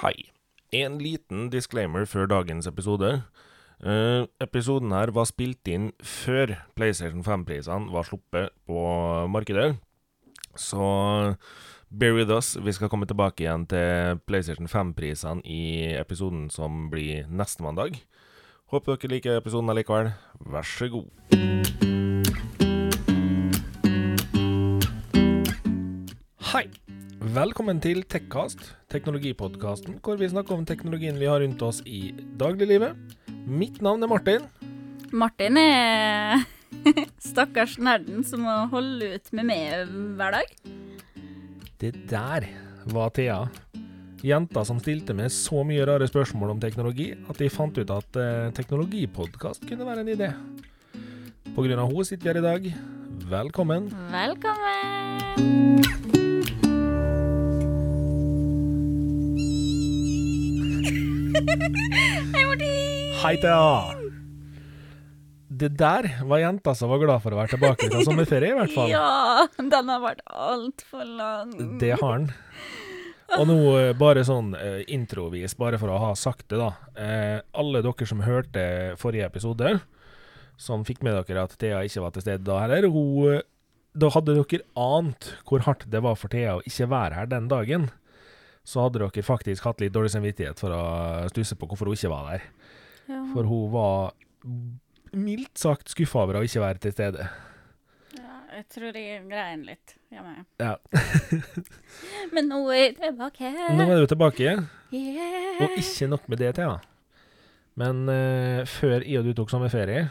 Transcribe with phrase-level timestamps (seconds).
[0.00, 0.14] Hei.
[0.72, 3.08] En liten disclaimer før dagens episode.
[3.84, 8.80] Uh, episoden her var spilt inn før PlayStation 5-prisene var sluppet på
[9.28, 9.74] markedet.
[10.56, 10.80] Så
[11.92, 12.54] bear with us.
[12.56, 18.00] Vi skal komme tilbake igjen til PlayStation 5-prisene i episoden som blir neste mandag.
[18.72, 20.14] Håper dere liker episoden allikevel.
[20.48, 21.12] Vær så god.
[26.54, 26.70] Hei.
[27.20, 32.96] Velkommen til Tekkast, teknologipodkasten hvor vi snakker om teknologien vi har rundt oss i dagliglivet.
[33.44, 34.46] Mitt navn er Martin.
[35.12, 36.40] Martin er
[37.30, 40.48] stakkars nerden som må holde ut med meg hver dag.
[41.82, 42.48] Det der
[42.88, 43.52] var Thea.
[44.24, 48.16] Jenta som stilte meg så mye rare spørsmål om teknologi at de fant ut at
[48.16, 50.32] eh, teknologipodkast kunne være en idé.
[51.52, 52.72] På grunn av henne sitter vi her i dag.
[53.28, 53.92] Velkommen.
[54.08, 56.19] Velkommen!
[61.30, 63.14] Hei, Martin!
[63.22, 63.94] Hei, Thea.
[65.60, 68.74] Det der var jenta som var glad for å være tilbake fra sommerferie, i hvert
[68.74, 68.90] fall.
[68.90, 71.52] Ja, den har vært altfor lang.
[71.82, 72.30] Det har den.
[73.36, 76.72] Og nå eh, bare sånn eh, introvis, bare for å ha sagt det, da.
[76.98, 78.64] Eh, alle dere som hørte
[78.98, 79.76] forrige episode,
[80.58, 83.46] som fikk med dere at Thea ikke var til stede da heller, hun, eh,
[83.94, 87.46] da hadde dere ant hvor hardt det var for Thea å ikke være her den
[87.52, 87.90] dagen.
[88.66, 90.82] Så hadde dere faktisk hatt litt dårlig samvittighet for å
[91.32, 92.48] stusse på hvorfor hun ikke var der.
[93.10, 93.22] Ja.
[93.32, 94.12] For hun var
[95.16, 97.26] mildt sagt skuffa over å ikke være til stede.
[98.18, 100.44] ja, jeg tror jeg grein litt hjemme.
[100.60, 100.76] Ja.
[102.34, 103.50] Men nå er jeg tilbake.
[103.74, 104.54] Nå er du tilbake.
[104.94, 105.64] Yeah.
[105.64, 106.78] Og ikke nok med det, Thea.
[107.80, 110.08] Men uh, før jeg og du tok sommerferie,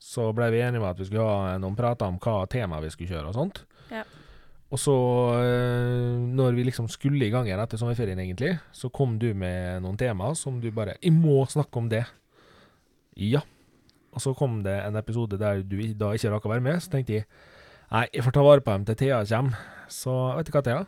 [0.00, 2.92] så ble vi enige om at vi skulle ha noen prater om hva tema vi
[2.92, 3.62] skulle kjøre og sånt.
[3.92, 4.04] Ja.
[4.70, 4.94] Og så,
[5.42, 9.82] eh, når vi liksom skulle i gang igjen etter sommerferien, egentlig, så kom du med
[9.82, 12.06] noen temaer som du bare 'Jeg må snakke om det'.
[13.16, 13.40] Ja.
[14.12, 16.90] Og så kom det en episode der du da ikke rakk å være med, så
[16.90, 17.24] tenkte jeg
[17.90, 19.56] Nei, jeg får ta vare på dem til Thea kommer.
[19.88, 20.86] Så vet du hva, Thea?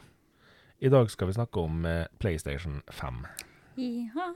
[0.81, 3.27] I dag skal vi snakke om eh, PlayStation 5.
[3.77, 4.29] Ja.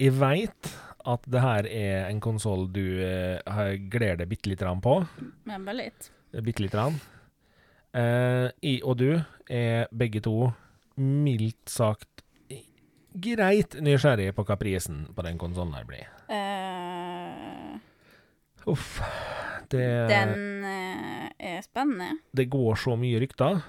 [0.00, 0.70] Jeg veit
[1.04, 5.06] at det her er en konsoll du eh, gleder deg bitte lite grann på.
[5.44, 6.10] Men bare litt.
[6.32, 6.96] Bitte lite grann.
[7.94, 9.10] Eh, I og du
[9.46, 10.48] er begge to
[10.98, 12.24] mildt sagt
[13.14, 16.08] greit nysgjerrig på hva prisen på den konsollen her blir.
[16.26, 17.76] Eh,
[18.70, 18.98] Uff.
[19.70, 22.18] Det, den eh, er spennende.
[22.34, 23.62] det går så mye rykter.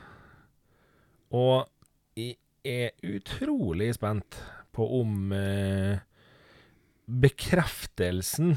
[1.35, 1.69] Og
[2.17, 4.39] jeg er utrolig spent
[4.73, 5.29] på om
[7.05, 8.55] bekreftelsen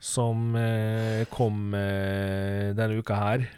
[0.00, 0.54] som
[1.32, 3.48] kom denne uka her.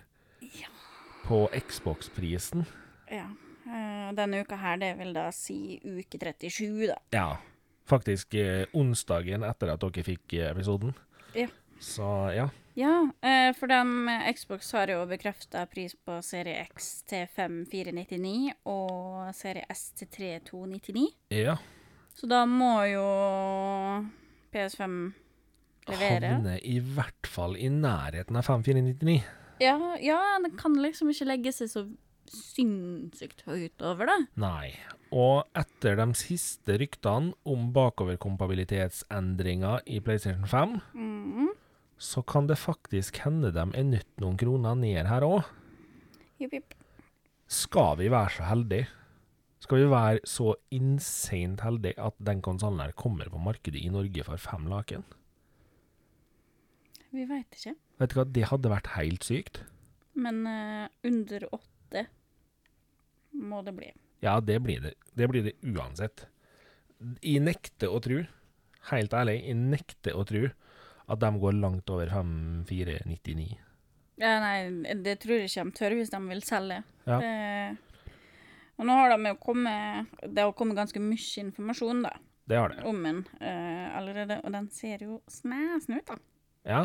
[1.26, 2.64] På Xbox-prisen
[3.10, 3.26] Ja.
[3.66, 6.96] eh, denne uka her, det vil da si uke 37, da.
[7.12, 7.36] Ja,
[7.88, 10.94] faktisk eh, onsdagen etter at dere fikk eh, episoden.
[11.34, 11.46] Ja.
[11.82, 12.48] Så ja.
[12.74, 12.92] Ja,
[13.58, 19.90] for eh, Xbox har jo bekrefta pris på serie X til 5499 og serie S
[19.98, 21.08] til 3299.
[21.36, 21.56] Ja.
[22.14, 23.04] Så da må jo
[24.52, 25.12] PS5
[25.88, 26.32] levere.
[26.36, 29.20] Havne i hvert fall i nærheten av 5499.
[29.62, 31.84] Ja, ja, det kan liksom ikke legge seg så
[32.32, 34.26] sinnssykt høyt over, det.
[34.40, 34.72] Nei.
[35.12, 41.48] Og etter de siste ryktene om bakoverkompabilitetsendringer i PlayStation 5, Mm.
[41.98, 45.44] så kan det faktisk hende de er nødt noen kroner ned her òg.
[47.46, 48.86] Skal vi være så heldige?
[49.60, 54.24] Skal vi være så insane heldige at den konsollen her kommer på markedet i Norge
[54.24, 55.04] for fem laken?
[57.12, 57.74] Vi veit ikke.
[58.00, 59.62] Vet du hva, det hadde vært helt sykt.
[60.18, 62.06] Men uh, under åtte
[63.32, 63.90] må det bli.
[64.22, 64.94] Ja, det blir det.
[65.18, 66.26] Det blir det uansett.
[67.24, 68.20] Jeg nekter å tro,
[68.92, 70.46] helt ærlig, jeg nekter å tro
[71.10, 73.56] at de går langt over 5499.
[74.22, 76.82] Ja, nei, det tror jeg ikke de tør hvis de vil selge.
[77.08, 77.18] Ja.
[77.18, 78.12] Det,
[78.78, 82.12] og nå har de jo kommet Det har kommet ganske mye informasjon da,
[82.46, 82.84] Det har det.
[82.86, 86.18] om den eh, allerede, og den ser jo snæsen ut, da.
[86.62, 86.82] Ja.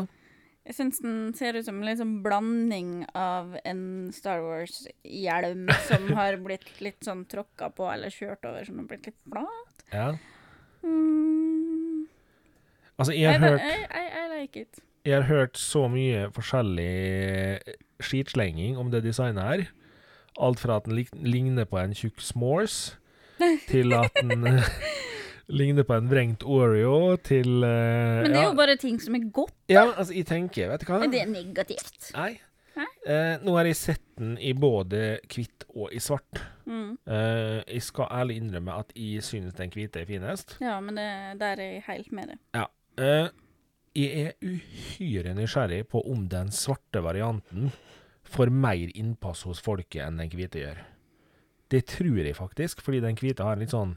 [0.68, 6.36] Jeg syns den ser ut som en liksom blanding av en Star Wars-hjelm som har
[6.44, 9.86] blitt litt sånn tråkka på eller kjørt over, som har blitt litt flat.
[9.94, 10.10] ja.
[10.84, 12.04] Mm.
[12.98, 13.60] Altså, jeg har, I, hørt,
[13.94, 14.80] I, I, like it.
[15.06, 17.58] jeg har hørt så mye forskjellig
[18.02, 19.64] skitslenging om det designet her.
[20.38, 22.96] Alt fra at den ligner på en tjukk s'mores,
[23.70, 24.60] til at den
[25.48, 27.68] ligner på en vrengt Oreo, til uh,
[28.22, 29.56] Men det er ja, jo bare ting som er godt.
[29.72, 31.00] Ja, altså, jeg tenker, vet du hva?
[31.06, 32.12] Er det negativt?
[32.16, 32.34] Nei.
[33.08, 36.42] Eh, nå har jeg sett den i både hvitt og i svart.
[36.68, 36.98] Mm.
[37.10, 40.56] Eh, jeg skal ærlig innrømme at jeg synes den hvite er finest.
[40.62, 41.08] Ja, men det,
[41.40, 42.38] der er jeg helt med det.
[43.00, 43.30] Eh,
[43.98, 47.72] jeg er uhyre nysgjerrig på om den svarte varianten
[48.28, 50.82] får mer innpass hos folket enn den hvite gjør.
[51.72, 53.96] Det tror jeg faktisk, fordi den hvite har en litt sånn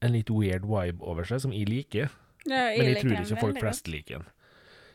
[0.00, 2.10] en litt weird vibe over seg, som jeg liker.
[2.46, 4.28] Ja, Men jeg liker tror ikke folk flest liker den.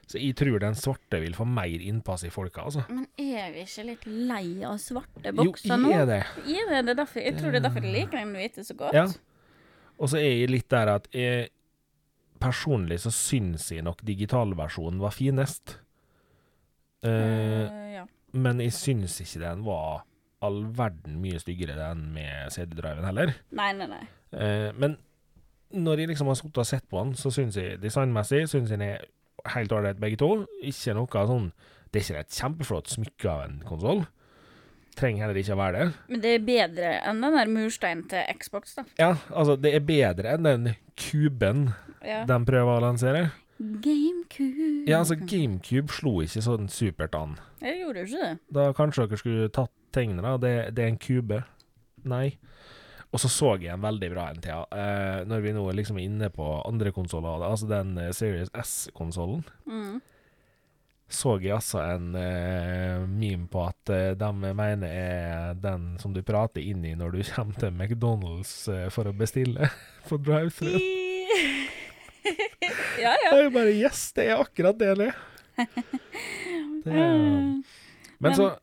[0.05, 2.83] Så jeg tror den svarte vil få mer innpass i folka, altså.
[2.93, 5.89] Men er vi ikke litt lei av svarte Jo, bokser nå?
[5.89, 6.19] jeg er det.
[6.45, 8.75] Er det, det er derfor, jeg tror det er derfor jeg liker den hvite så
[8.77, 8.93] godt.
[8.97, 9.07] Ja.
[9.97, 11.51] Og så er jeg litt der at jeg
[12.35, 15.77] Personlig så syns jeg nok digitalversjonen var finest.
[17.05, 18.03] Uh, Eh, ja.
[18.33, 20.03] men jeg syns ikke den var
[20.43, 23.31] all verden mye styggere enn med CD-driven heller.
[23.55, 24.01] Nei, nei, nei.
[24.35, 24.97] Eh, men
[25.75, 28.79] når jeg liksom har sittet og sett på den, så syns jeg designmessig synes jeg
[28.79, 29.05] den er
[29.55, 30.45] helt ålreit begge to.
[30.63, 31.51] Ikke noe sånn
[31.91, 34.01] Det er ikke et kjempeflott smykke av en konsoll.
[34.99, 35.93] Trenger heller ikke å være det.
[36.11, 38.83] Men det er bedre enn den der mursteinen til Xbox, da.
[38.99, 41.69] Ja, altså, det er bedre enn den kuben
[42.03, 42.23] Ja.
[42.27, 43.31] de prøver å lansere.
[43.59, 44.87] GameCube.
[44.89, 47.37] Ja, altså, GameCube slo ikke sånn supert an.
[47.63, 48.39] Jeg gjorde jo ikke det.
[48.57, 50.35] Da kanskje dere skulle tatt tegnet, da.
[50.41, 51.41] Det, det er en kube.
[52.05, 52.37] Nei.
[53.15, 54.65] Og så så jeg en veldig bra en Thea.
[54.75, 59.45] Eh, når vi nå liksom er inne på andre konsoller, altså den eh, Series S-konsollen.
[59.63, 60.01] Mm.
[61.15, 66.19] Så jeg altså en eh, meme på at eh, de mener er den som du
[66.27, 69.69] prater inn i når du kommer til McDonald's eh, for å bestille
[70.09, 70.75] på drive-thru.
[73.05, 73.31] ja, ja.
[73.31, 75.17] Det er jo bare Yes, det er akkurat det det er.
[76.83, 77.63] Det er Mm.
[78.19, 78.57] Men så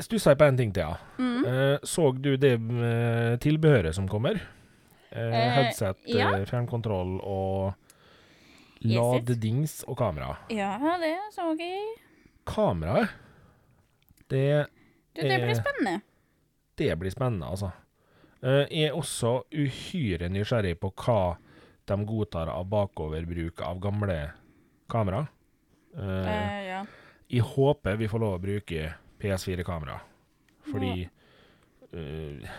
[0.00, 0.92] stussa jeg på en ting ja.
[1.18, 1.44] Mm.
[1.44, 4.38] Eh, så du det eh, tilbehøret som kommer?
[5.10, 6.34] Eh, Eh, headset, ja.
[6.36, 7.74] eh, fjernkontroll og
[8.84, 10.34] ladedings og kamera.
[10.52, 11.96] Ja, det så jeg.
[12.48, 13.08] Kameraet,
[14.28, 14.66] det,
[15.16, 16.00] Du, det blir Eh, spennende.
[16.76, 17.72] det blir spennende, altså.
[18.42, 21.36] Jeg er også uhyre nysgjerrig på hva
[21.88, 24.18] de godtar av bakoverbruk av gamle
[24.88, 25.26] kamera.
[25.96, 26.28] Uh,
[26.68, 26.84] ja.
[27.28, 29.98] Jeg håper vi får lov å bruke PS4-kamera,
[30.68, 31.08] fordi
[31.94, 32.50] uh,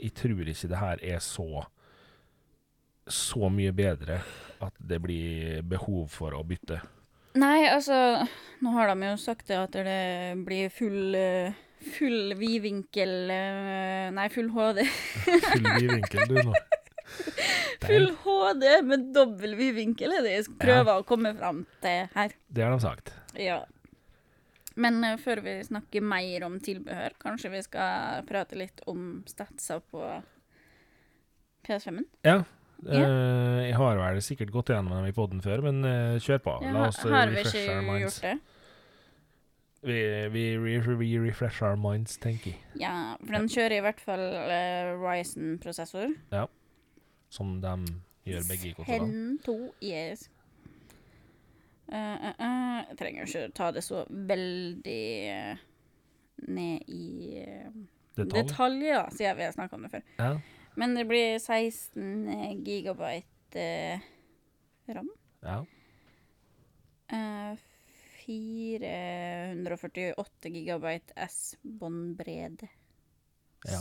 [0.00, 1.66] jeg tror ikke det her er så
[3.10, 4.20] så mye bedre
[4.62, 6.80] at det blir behov for å bytte.
[7.40, 8.26] Nei, altså
[8.58, 11.54] Nå har de jo sagt det at det blir full eh,
[11.94, 14.82] Full vidvinkel eh, Nei, full HD.
[15.46, 16.56] Full vidvinkel, du, nå.
[17.86, 22.34] Full HD med dobbel vidvinkel er det jeg skal prøve å komme fram til her.
[22.50, 23.14] Det har de sagt.
[23.38, 23.62] Ja.
[24.78, 29.80] Men eh, før vi snakker mer om tilbehør, kanskje vi skal prate litt om statsa
[29.82, 30.04] på
[31.66, 32.06] PS5-en?
[32.26, 32.38] Ja.
[32.86, 36.56] eh, jeg har vel sikkert gått gjennom dem i poden før, men eh, kjør på.
[36.70, 38.06] La oss ja, har vi refresh ikke our minds.
[38.06, 38.38] gjort det?
[39.80, 42.60] Vi, vi, vi, vi refresh our minds, tenker jeg.
[42.82, 46.12] Ja, for den kjører i hvert fall uh, Ryzen-prosessor.
[46.34, 46.44] Ja.
[47.32, 47.72] Som de
[48.28, 49.08] gjør begge konsollene.
[49.08, 49.54] Hen 2
[49.88, 50.26] yes.
[51.90, 55.56] Eh, eh, eh, jeg trenger ikke ta det så veldig eh,
[56.46, 57.42] ned i
[58.14, 58.30] Detalj.
[58.36, 60.02] detaljer, siden vi har snakka om det før.
[60.20, 60.30] Ja.
[60.78, 63.98] Men det blir 16 gigabyte eh,
[64.94, 65.10] ram.
[65.42, 65.58] ja.
[67.10, 67.54] Eh,
[68.30, 72.68] 448 gigabyte S-båndbredde.
[73.66, 73.80] Ja.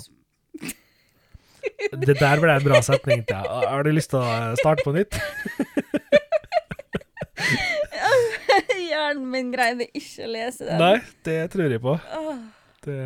[1.92, 3.22] Det der ble en bra setning.
[3.30, 5.14] Har du lyst til å starte på nytt?
[8.90, 10.82] Hjernen min greide ikke å lese den.
[10.82, 11.96] Nei, det tror jeg på.
[12.20, 12.42] Åh.
[12.86, 12.98] Det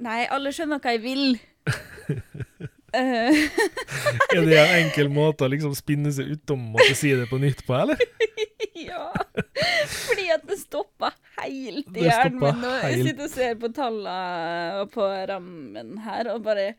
[0.00, 1.24] Nei, alle skjønner hva jeg vil.
[2.90, 3.30] Eh,
[4.34, 7.62] Er det en enkel måte å liksom spinne seg utom å si det på nytt
[7.62, 8.00] på, eller?
[8.88, 9.12] ja.
[9.86, 12.58] Fordi at det stoppa helt i hjernen min.
[12.64, 12.72] nå.
[12.88, 16.72] jeg sitter og ser på tallene på rammen her og bare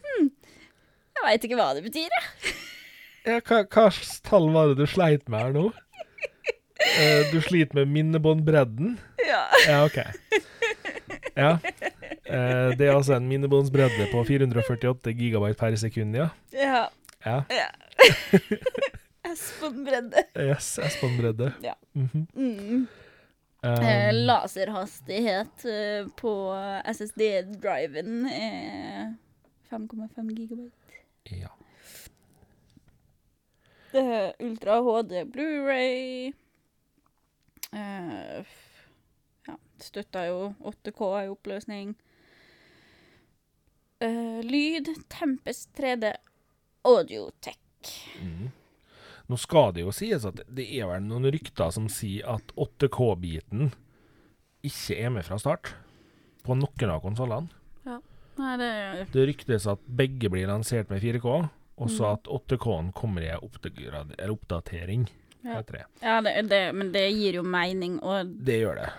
[0.00, 0.30] Hm,
[1.14, 2.54] jeg veit ikke hva det betyr, jeg.
[3.24, 5.70] Ja, hva, slags tall var det du sleit med her nå?
[6.80, 8.94] Eh, du sliter med minnebåndbredden?
[9.26, 9.42] Ja.
[9.68, 9.98] Ja, OK.
[11.36, 11.50] Ja.
[12.24, 16.30] Eh, det er altså en minnebåndsbredde på 448 gigabyte per sekund, ja.
[16.56, 16.86] ja.
[17.26, 17.42] Ja.
[17.52, 17.68] ja.
[19.34, 20.24] S-båndbredde.
[20.40, 21.52] Yes, S-båndbredde.
[21.62, 21.76] Ja.
[21.92, 22.26] Mhm.
[22.34, 22.86] Mm.
[23.62, 26.32] Um, Eh, laserhastighet eh, på
[26.88, 29.14] SSD-driven er
[29.70, 31.02] 5,5 gigabyte.
[31.30, 31.52] ja.
[33.96, 36.32] Eh, Ultra HD Blu-ray
[37.70, 38.42] Uh,
[39.46, 41.94] Ja, støtta jo 8K i oppløsning.
[44.00, 46.12] Uh, lyd, Tempest 3D,
[46.88, 47.92] Audiotech.
[48.20, 48.50] Mm.
[49.30, 53.70] Nå skal det jo sies at det er vel noen rykter som sier at 8K-biten
[54.66, 55.70] ikke er med fra start
[56.44, 57.52] på noen av konsollene.
[57.86, 58.00] Ja.
[58.58, 58.72] det
[59.14, 61.46] Det ryktes at begge blir lansert med 4K,
[61.80, 62.12] og så Mhm.
[62.12, 63.30] at 8K-en kommer i
[64.30, 65.08] oppdatering.
[65.42, 65.62] Ja.
[66.02, 68.90] Ja, det, det, men det gir jo mening, og Det gjør det.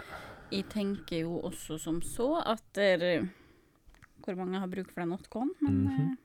[0.52, 3.28] jeg tenker jo også som så at der,
[4.26, 6.18] Hvor mange har bruk for den 8K-en, men mm -hmm.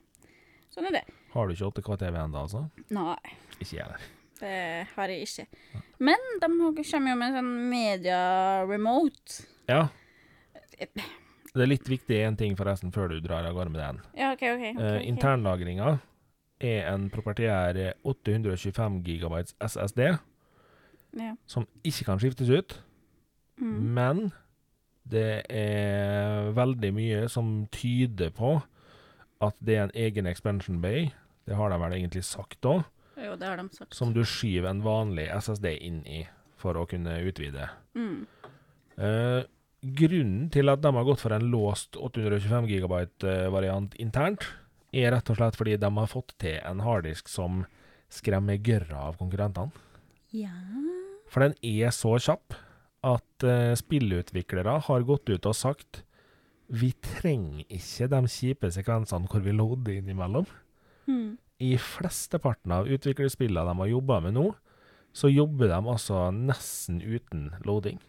[0.74, 1.04] sånn er det.
[1.32, 2.70] Har du ikke 8K-TV ennå, altså?
[2.90, 3.16] Nei,
[3.60, 4.00] Ikke jeg heller.
[4.40, 5.46] det har jeg ikke.
[5.98, 6.46] Men de
[6.90, 9.44] kommer jo med en sånn media remote.
[9.68, 9.88] Ja.
[10.78, 14.00] Det er litt viktig en ting forresten før du drar av gårde med den.
[14.14, 14.76] Ja, OK, OK.
[14.76, 15.04] ok, Eh, ok.
[15.06, 15.98] Internlagringa
[16.60, 20.18] er en proprietær eh, 825 GB SSD,
[21.16, 21.34] Ja.
[21.46, 22.78] som ikke kan skiftes ut.
[23.60, 23.94] Mm.
[23.96, 24.32] Men
[25.08, 28.62] det er veldig mye som tyder på
[29.40, 31.10] at det er en egen expansion bay,
[31.46, 32.84] det har de vel egentlig sagt òg,
[33.16, 33.94] Jo, det har de sagt.
[33.94, 37.68] som du skyver en vanlig SSD inn i for å kunne utvide.
[37.94, 38.26] Mm.
[38.98, 39.42] Eh,
[39.84, 44.44] grunnen til at de har gått for en låst 825 GB-variant internt,
[44.96, 47.64] er rett og slett fordi de har fått til en harddisk som
[48.12, 49.74] skremmer gørra av konkurrentene.
[50.34, 50.54] Ja
[51.30, 52.56] For den er så kjapp
[53.06, 56.02] at uh, spillutviklere har gått ut og sagt
[56.66, 60.46] vi trenger ikke de kjipe sekvensene hvor vi loader innimellom.
[61.06, 61.38] mm.
[61.62, 64.50] I flesteparten av utviklerspillene de har jobba med nå,
[65.16, 68.00] så jobber de altså nesten uten loading.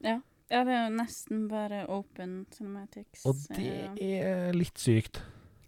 [0.00, 0.20] ja.
[0.48, 3.26] ja, det er jo nesten bare open cinematics.
[3.26, 5.20] Og det er litt sykt.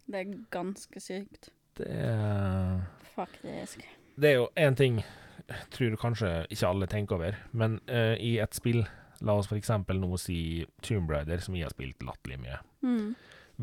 [0.08, 2.80] Det er ganske sykt, Det er,
[3.14, 3.84] faktisk.
[4.16, 5.02] det er jo én ting
[5.48, 8.82] jeg tror kanskje ikke alle tenker over, men uh, i et spill,
[9.24, 9.70] la oss f.eks.
[9.96, 12.58] nå si Tomb Raider, som jeg har spilt latterlig mye.
[12.84, 13.14] Mm.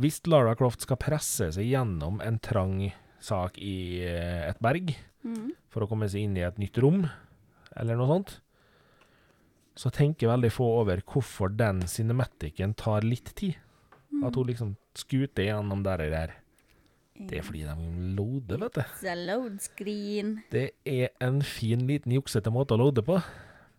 [0.02, 2.88] Hvis Lara Croft skal presse seg gjennom en trang
[3.24, 5.56] sak i eh, et berg Mm.
[5.74, 7.08] for å komme seg inn i et nytt rom,
[7.76, 8.34] eller noe sånt,
[9.74, 13.56] så tenker veldig få over hvorfor den cinematicen tar litt tid.
[14.16, 14.24] Mm.
[14.30, 16.34] At hun liksom skuter gjennom der og der.
[17.16, 17.76] Det er fordi de
[18.16, 18.82] loader, vet du.
[18.82, 20.34] It's a load screen.
[20.52, 23.22] Det er en fin, liten juksete måte å loade på.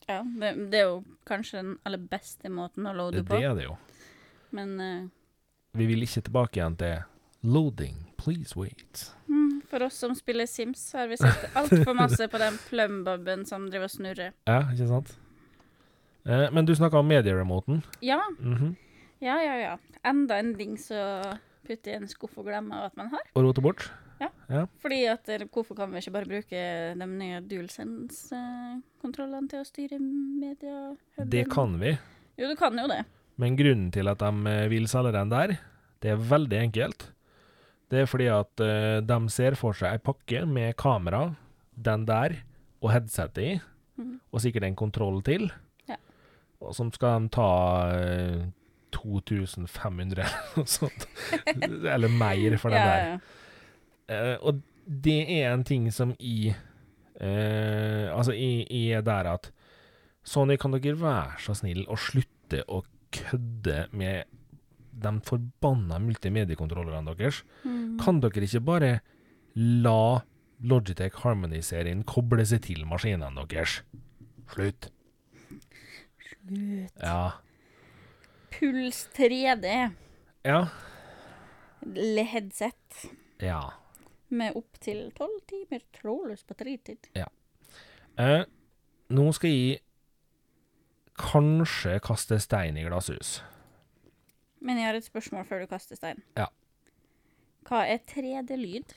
[0.08, 3.56] Ja, det, det er jo kanskje den aller beste måten å loade Det på, er
[3.58, 3.74] det jo.
[4.56, 5.08] men uh,
[5.76, 7.02] Vi vil ikke tilbake igjen til
[7.42, 9.10] loading, please wait.
[9.28, 13.68] mm, for oss som spiller Sims, har vi sett altfor masse på den plumboben som
[13.68, 14.32] driver og snurrer.
[14.48, 15.12] Ja, ikke sant?
[16.24, 17.82] Eh, men du snakka om medieremoten.
[18.00, 18.76] Ja, Mhm.
[19.20, 19.76] Ja, ja, ja.
[20.04, 21.02] Enda en dings så
[21.66, 23.24] putte i en skuff og glemme at man har.
[23.34, 23.88] Og rote bort.
[24.20, 24.28] Ja.
[24.80, 26.60] Fordi at eh, hvorfor kan vi ikke bare bruke
[26.96, 27.40] de nye
[28.30, 30.94] DualSense-kontrollene til å styre media?
[31.28, 31.94] Det kan vi.
[32.38, 33.02] Jo, du kan jo det.
[33.40, 35.56] Men grunnen til at de eh, vil selge den der,
[36.04, 37.08] det er veldig enkelt.
[37.92, 41.28] Det er fordi at eh, de ser for seg ei pakke med kamera,
[41.76, 42.38] den der,
[42.82, 43.56] og headsetet i,
[43.96, 44.18] Mhm.
[44.28, 45.46] og sikkert en kontroll til.
[45.88, 45.96] Ja.
[46.60, 47.46] Og som skal de ta
[48.94, 51.08] 2500 eller noe sånt.
[51.94, 53.20] eller mer for den ja, der.
[54.06, 59.50] Eh, og det er en ting som i uh, Altså, i, i er der at
[60.26, 62.80] Sony, kan dere være så snill å slutte å
[63.14, 64.26] kødde med
[64.96, 67.44] de forbanna multimediekontrollerne deres?
[67.62, 67.94] Mm.
[68.02, 68.90] Kan dere ikke bare
[69.54, 70.22] la
[70.66, 73.80] Logitech Harmony-serien koble seg til maskinene deres?
[74.50, 74.90] Slutt.
[76.26, 77.02] Slutt.
[77.02, 77.36] Ja.
[78.58, 79.90] Puls 3D.
[80.46, 80.68] Ja.
[82.32, 83.06] Headset
[83.40, 83.72] Ja.
[84.28, 87.06] med opptil tolv timer trådløs batteritid.
[88.18, 88.44] Eh,
[89.12, 89.80] nå skal jeg
[91.18, 93.42] kanskje kaste stein i glasshus.
[94.60, 96.22] Men jeg har et spørsmål før du kaster stein.
[96.36, 96.46] Ja.
[97.66, 98.92] Hva er 3D-lyd?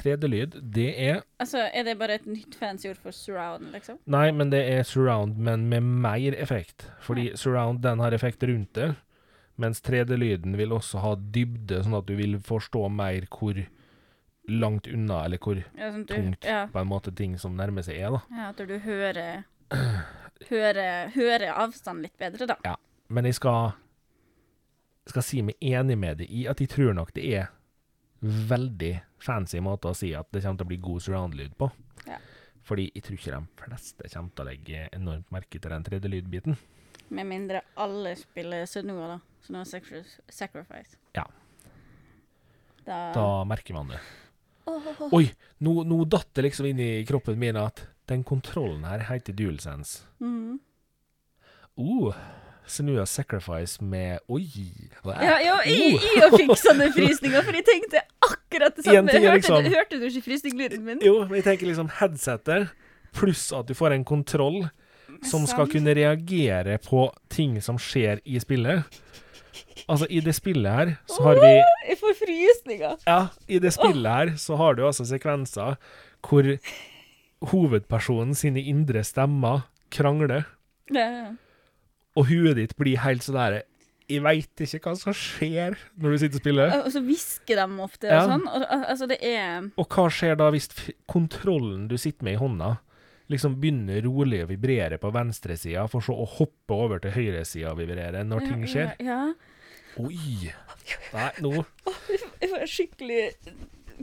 [0.00, 3.98] 3D-lyd, det er Altså, Er det bare et nytt fancy ord for surround, liksom?
[4.06, 6.86] Nei, men det er surround, men med mer effekt.
[7.04, 8.94] Fordi surround, den har effekt rundt det,
[9.60, 13.58] mens 3D-lyden vil også ha dybde, sånn at du vil forstå mer hvor
[14.48, 16.44] langt unna, eller hvor Ja, sånn du, Tungt.
[16.48, 18.22] Ja, på en måte ting som nærmer seg er, da.
[18.34, 19.44] ja, at du hører
[20.48, 22.56] Hører, hører avstand litt bedre, da.
[22.64, 22.76] Ja.
[23.12, 23.74] Men jeg skal
[25.10, 27.48] skal si meg enig med deg i at jeg tror nok det er
[28.22, 31.70] veldig fancy måte å si at det kommer til å bli god surround-lyd på.
[32.06, 32.18] Ja.
[32.68, 36.56] Fordi jeg tror ikke de fleste kommer til å legge enormt merke til den 3D-lydbiten.
[37.10, 39.18] Med mindre alle spiller Sunua, da.
[39.46, 40.96] Sunua Sacri- Sacrifice.
[41.16, 41.24] Ja.
[42.84, 44.00] Da, Da merker man det.
[44.70, 45.24] Åh, Oi,
[45.64, 50.04] nå, nå datt det liksom inn i kroppen min at den kontrollen her heter DualSense.
[50.20, 50.60] mhm.
[51.80, 52.12] Uh,
[52.70, 54.44] Senua Sacrifice med Oi!
[55.04, 59.10] er- Ja, ja, jeg, jeg fikk sånne frysninger, for jeg tenkte akkurat det samme.
[59.10, 61.02] ting er Hørte, liksom- du, hørte du ikke frysningslyden min?
[61.04, 62.68] Jo, men jeg tenker liksom headsetter,
[63.16, 64.68] pluss at du får en kontroll
[65.26, 68.84] som skal kunne reagere på ting som skjer i spillet.
[69.90, 71.50] Altså, i det spillet her så har vi
[71.90, 72.94] Jeg får frysninger.
[73.08, 73.18] Ja,
[73.50, 75.74] i det spillet her så har du altså sekvenser
[76.22, 76.46] hvor
[77.50, 80.44] hovedpersonen sine indre stemmer krangler,
[80.94, 81.26] Ja, Ja.
[82.20, 83.60] Og huet ditt blir helt sånn der
[84.10, 86.72] Jeg veit ikke hva som skjer når du sitter og spiller.
[86.82, 88.46] Og så hvisker de ofte og sånn.
[88.50, 90.68] Og, altså, det er Og hva skjer da hvis
[91.10, 92.72] kontrollen du sitter med i hånda,
[93.30, 97.78] liksom begynner rolig å vibrere på venstresida, for så å hoppe over til høyresida og
[97.78, 98.96] vibrere når ting skjer?
[98.98, 99.22] Ja.
[99.30, 99.50] ja.
[100.00, 100.50] Oi!
[101.14, 101.52] Nei, nå
[102.40, 103.22] Jeg får skikkelig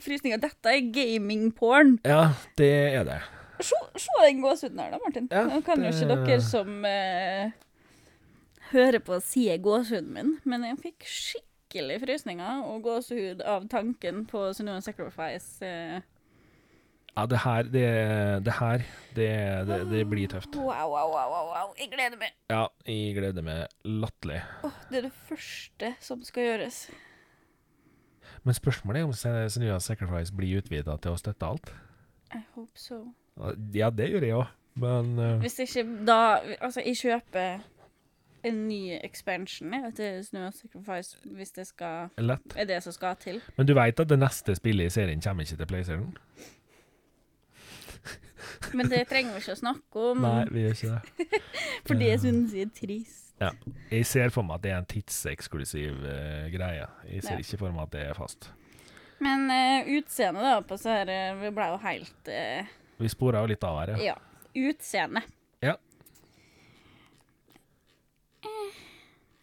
[0.03, 0.39] frysninger.
[0.39, 1.97] Dette er gaming-porn.
[2.07, 3.21] Ja, det er det.
[3.65, 3.77] Se,
[4.21, 5.29] den gåsehuden her, da, Martin.
[5.33, 7.49] Ja, Nå kan jo ikke dere som eh,
[8.71, 14.47] hører på si gåsehuden min, men jeg fikk skikkelig frysninger og gåsehud av tanken på
[14.57, 15.65] Sunniva Sacrifice.
[15.65, 16.05] Eh.
[17.17, 17.87] Ja, det her, det,
[18.45, 18.83] det her,
[19.17, 19.29] det,
[19.67, 20.53] det, det blir tøft.
[20.55, 21.71] Wow, wow, wow, wow, wow.
[21.79, 22.35] Jeg gleder meg.
[22.53, 24.43] Ja, jeg gleder meg latterlig.
[24.67, 26.83] Åh, det er det første som skal gjøres.
[28.45, 29.15] Men spørsmålet er om
[29.49, 31.73] Senua Sacrifice blir utvida til å støtte alt.
[32.35, 33.01] I hope so.
[33.73, 35.33] Ja, det gjør jeg òg, men uh...
[35.41, 37.65] Hvis ikke da Altså, jeg kjøper
[38.45, 42.53] en ny expansion jeg, til Snow Sacrifice hvis det skal lett.
[42.55, 43.41] er det som skal til.
[43.57, 46.13] Men du veit at det neste spillet i serien kommer ikke til PlayStation?
[48.73, 51.41] Men det trenger vi ikke å snakke om, Nei, vi gjør ikke det.
[51.87, 53.23] for det syns jeg er trist.
[53.41, 53.49] Ja.
[53.91, 56.87] Jeg ser for meg at det er en tidseksklusiv uh, greie.
[57.09, 57.43] Jeg ser Ja.
[57.43, 58.49] ikke for meg at det er fast.
[59.23, 62.67] Men uh, utseendet da på så her eh, Vi ble jo helt uh,
[63.01, 64.13] Vi spora jo litt av her, ja.
[64.13, 64.17] Ja.
[64.69, 65.23] Utseende.
[65.65, 65.73] Ja.
[68.45, 68.75] Eh,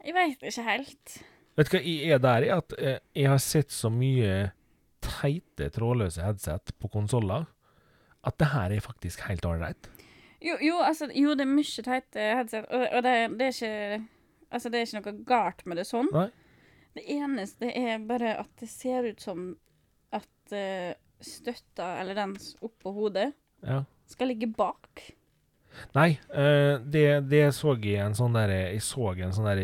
[0.05, 1.17] Jeg veit ikke helt.
[1.57, 4.51] Vet du hva, jeg er der i at eh, jeg har sett så mye
[5.05, 7.47] teite trådløse headset på konsoller
[8.25, 9.89] at det her er faktisk helt ålreit.
[10.45, 14.09] Jo, jo, altså, jo, det er mye teite headset, og, og det, det er ikke
[14.55, 16.09] Altså, det er ikke noe galt med det sånn.
[16.15, 16.29] Nei.
[16.95, 19.49] Det eneste er bare at det ser ut som
[20.15, 23.33] at uh, støtta, eller den oppå hodet,
[23.67, 23.81] Ja.
[24.07, 25.03] skal ligge bak.
[25.97, 29.63] Nei, uh, det, det så jeg en sånn der Jeg så en sånn der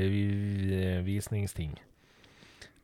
[1.07, 1.77] visningsting.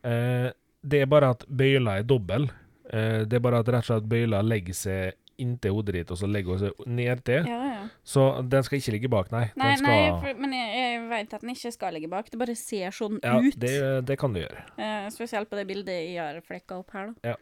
[0.06, 0.52] Uh,
[0.86, 2.50] det er bare at bøyla er dobbel.
[2.86, 6.20] Uh, det er bare at rett og slett bøyla legger seg inntil hodet ditt, og
[6.20, 7.48] så legger hun seg nedtil.
[7.48, 7.82] Ja, ja.
[8.06, 9.44] Så den skal ikke ligge bak, nei.
[9.58, 12.30] Nei, skal, nei for, men jeg, jeg vet at den ikke skal ligge bak.
[12.32, 13.58] Det bare ser sånn ja, ut.
[13.60, 13.74] det,
[14.08, 14.64] det kan du gjøre.
[14.80, 17.34] Eh, spesielt på det bildet jeg har flekka opp her, da.
[17.34, 17.36] Ja.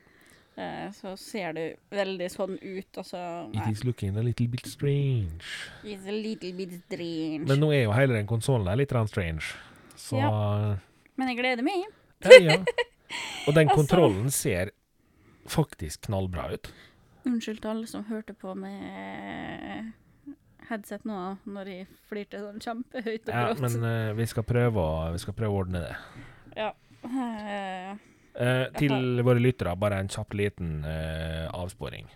[0.56, 3.20] Eh, så ser det veldig sånn ut, Altså,
[3.54, 5.42] It is looking a little bit strange.
[5.82, 7.42] It's a little bit strange.
[7.48, 9.50] Men nå er jo hele den konsollen litt strange.
[9.96, 10.20] Så
[11.16, 11.84] Men jeg gleder meg.
[12.22, 12.56] ja, ja.
[13.48, 14.70] Og den Altså- kontrollen ser
[15.46, 16.70] faktisk knallbra ut.
[17.26, 19.92] Unnskyld til alle som hørte på med
[20.68, 25.12] headset nå, når jeg flirte sånn kjempehøyt og Ja, men uh, vi, skal prøve å,
[25.12, 25.94] vi skal prøve å ordne det.
[26.56, 26.70] Ja.
[27.04, 27.96] Eh,
[28.34, 32.08] Eh, til våre lyttere, bare en kjapp liten eh, avsporing.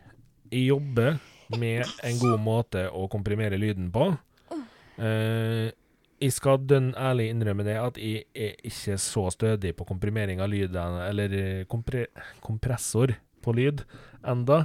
[0.50, 1.18] Jeg jobber
[1.58, 4.10] med en god måte å komprimere lyden på.
[4.98, 5.68] Eh,
[6.18, 10.50] jeg skal dønn ærlig innrømme det at jeg er ikke så stødig på komprimering av
[10.50, 12.08] lyden, eller eh, kompre
[12.42, 13.84] kompressor på lyd,
[14.26, 14.64] enda,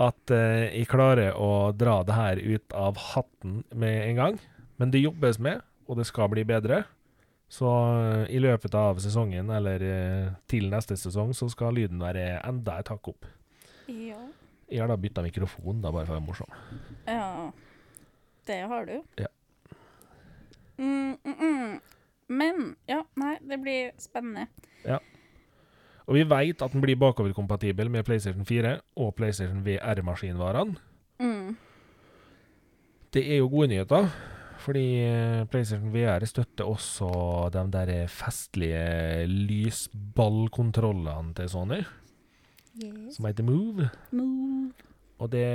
[0.00, 4.38] at eh, jeg klarer å dra det her ut av hatten med en gang.
[4.80, 6.86] Men det jobbes med, og det skal bli bedre.
[7.48, 12.42] Så eh, i løpet av sesongen, eller eh, til neste sesong, så skal lyden være
[12.44, 13.28] enda et hakk opp.
[13.88, 14.20] Ja.
[14.68, 16.60] Jeg har da bytta mikrofon, da, bare for å være morsom.
[17.08, 17.50] ja.
[18.48, 18.94] Det har du.
[19.20, 19.26] Ja.
[20.78, 21.80] Mm, mm, mm.
[22.28, 24.46] Men ja, nei, det blir spennende.
[24.86, 24.96] Ja.
[26.08, 30.78] Og vi veit at den blir bakoverkompatibel med PlayStation 4 og PlayStation VR-maskinvarene.
[31.20, 31.56] Mm.
[33.12, 34.08] Det er jo gode nyheter,
[34.68, 37.08] fordi eh, PlayStation VR støtter også
[37.54, 41.82] de der festlige lysballkontrollene til Sony,
[42.78, 43.16] Yes.
[43.16, 43.88] som heter Move.
[44.14, 44.70] Move,
[45.18, 45.46] Og det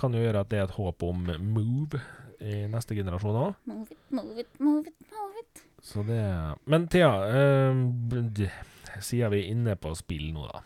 [0.00, 2.00] kan jo gjøre at det er et håp om Move
[2.42, 3.52] i neste generasjon òg.
[3.70, 5.62] move it, move it, move it, move it.
[5.82, 6.24] Så det
[6.66, 7.76] Men Thea, øh,
[9.00, 10.58] siden vi er inne på spill nå, da.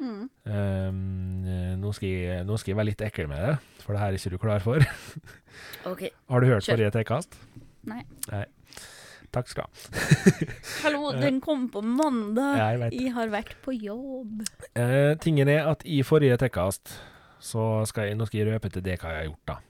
[0.00, 0.26] Mm.
[0.50, 0.98] Um,
[1.80, 3.54] nå, skal jeg, nå skal jeg være litt ekkel med det,
[3.84, 4.84] for det her er ikke du klar for.
[5.92, 6.04] OK.
[6.32, 6.74] Har du hørt Kjør.
[6.74, 7.38] forrige T-kast?
[7.90, 8.02] Nei.
[8.32, 8.44] Nei.
[9.34, 10.48] Takk skal du ha.
[10.84, 12.58] Hallo, den kom på mandag.
[12.60, 12.98] Jeg vet.
[13.00, 14.44] Jeg har vært på jobb.
[14.78, 16.96] Uh, tingen er at i forrige T-kast
[17.44, 19.60] så skal jeg, nå skal jeg røpe til det hva jeg har gjort, da.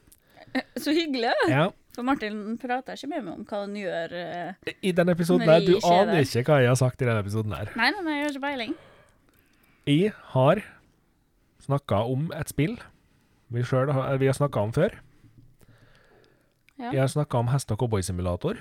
[0.79, 1.33] Så hyggelig.
[1.51, 1.69] Ja.
[1.95, 4.15] For Martin prater ikke med meg om hva han gjør.
[4.15, 7.23] Uh, I denne episoden her, du er aner ikke hva jeg har sagt i denne
[7.25, 7.71] episoden her.
[7.79, 8.77] Nei, nei, nei, jeg har ikke peiling.
[9.87, 10.63] Jeg har
[11.65, 12.79] snakka om et spill
[13.55, 14.95] vi selv, har, vi har snakka om før.
[16.81, 16.91] Ja.
[16.91, 18.59] Jeg har snakka om hest- og cowboysimulator.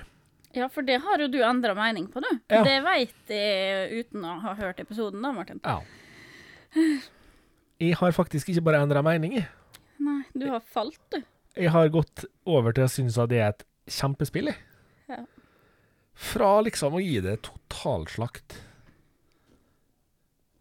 [0.54, 2.28] Ja, for det har jo du endra mening på, du.
[2.52, 2.62] Ja.
[2.62, 5.60] Det veit jeg uten å ha hørt episoden, da, Martin.
[5.64, 5.80] Ja.
[7.82, 9.48] Jeg har faktisk ikke bare endra mening, jeg.
[10.04, 11.24] Nei, du har falt, du.
[11.58, 14.60] Jeg har gått over til å synes at det er et kjempespill, jeg.
[15.10, 15.24] Ja.
[16.14, 18.60] Fra liksom å gi det totalslakt.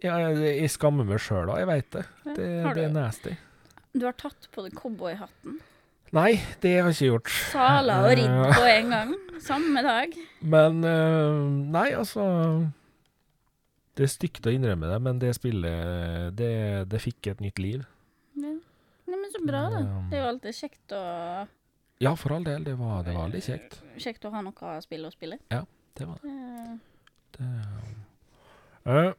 [0.04, 2.02] Jeg, jeg skammer meg sjøl da, jeg veit det.
[2.26, 3.36] Det, det er nasty.
[3.94, 5.60] Du har tatt på deg cowboyhatten.
[6.14, 7.30] Nei, det har jeg ikke gjort.
[7.50, 9.14] Sala og ridd Eh, på en gang.
[9.42, 10.14] Samme dag.
[10.46, 11.40] Men eh,
[11.74, 12.26] Nei, altså
[13.98, 16.52] Det er stygt å innrømme det, men det spillet Det,
[16.92, 17.82] det fikk et nytt liv.
[18.38, 18.54] Ja.
[18.54, 19.82] Nei, men så bra, da.
[20.12, 21.02] Det er jo alltid kjekt å,
[22.04, 22.64] Ja, for all del.
[22.68, 23.80] Det var, det var veldig kjekt.
[24.02, 25.40] kjekt å ha noe spill å spille.
[25.54, 25.64] Ja,
[25.98, 26.80] Det var det.
[27.38, 27.52] Det-
[28.86, 29.14] Eh,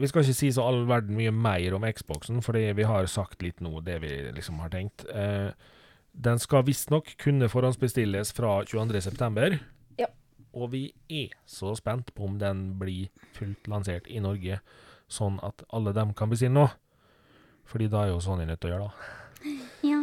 [0.00, 3.42] vi skal ikke si så all verden mye mer om Xboxen, fordi vi har sagt
[3.44, 5.04] litt nå det vi liksom har tenkt.
[5.12, 5.52] Eh,
[6.12, 9.60] den skal visstnok kunne forhåndsbestilles fra 22.9.
[10.00, 10.10] Ja.
[10.56, 14.60] Og vi er så spent på om den blir fullt lansert i Norge,
[15.10, 16.68] sånn at alle dem kan bestille nå.
[17.70, 18.94] Fordi da er jo Sony nødt til å gjøre det.
[19.80, 19.96] Ja.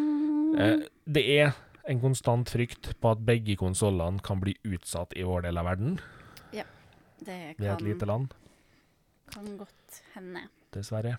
[0.58, 1.52] Eh, det er
[1.88, 6.00] en konstant frykt på at begge konsollene kan bli utsatt i vår del av verden.
[7.26, 8.34] Det Vi er et lite land,
[9.34, 10.48] kan godt hende.
[10.74, 11.18] dessverre.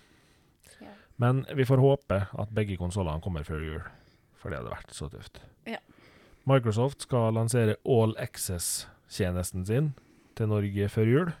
[0.79, 0.93] Ja.
[1.17, 3.81] Men vi får håpe at begge konsollene kommer før jul,
[4.39, 5.41] for det hadde vært så tøft.
[5.67, 5.79] Ja.
[6.47, 9.91] Microsoft skal lansere All Access-tjenesten sin
[10.37, 11.31] til Norge før jul.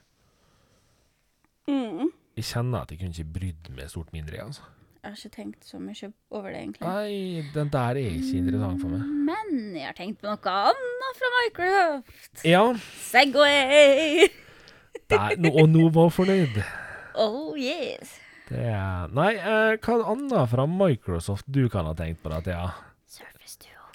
[1.69, 2.09] Mm.
[2.39, 4.41] Jeg kjenner at jeg kunne ikke brydd meg stort mindre.
[4.43, 4.61] altså.
[4.99, 6.87] Jeg har ikke tenkt så mye over det, egentlig.
[6.87, 9.05] Nei, den der er ikke interessant for meg.
[9.29, 12.43] Men jeg har tenkt på noe annet fra Microsoft.
[12.43, 12.63] Ja,
[13.07, 14.27] Segway!
[15.09, 16.61] der, no, og nå var jeg fornøyd.
[17.15, 18.17] Oh yes.
[18.49, 22.69] Det er Nei, eh, hva annet fra Microsoft du kan ha tenkt på, da, Thea?
[23.09, 23.85] Surface Duo.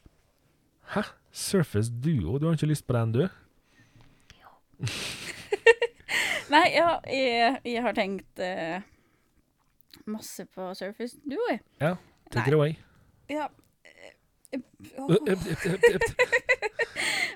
[0.95, 1.03] Hæ?
[1.35, 2.39] Surface Duo?
[2.39, 3.25] Du har ikke lyst på den, du?
[4.39, 4.53] Jo.
[6.55, 8.85] Nei, ja, jeg, jeg har tenkt eh,
[10.07, 11.63] masse på Surface Duo, jeg.
[11.83, 11.97] Ja,
[12.31, 12.77] take it away.
[13.33, 13.49] Ja.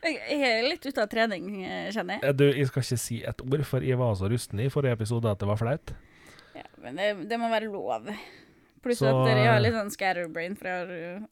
[0.08, 1.48] Jeg er litt ute av trening,
[1.94, 2.22] kjenner jeg.
[2.24, 4.98] Eh, Du, jeg skal ikke si et ord, for jeg var så rusten i forrige
[4.98, 5.94] episode at det var flaut.
[6.56, 8.08] Ja, men det, det må være lov.
[8.84, 11.26] Pluss Så, at jeg har eh, litt sånn scatterbrain, for jeg har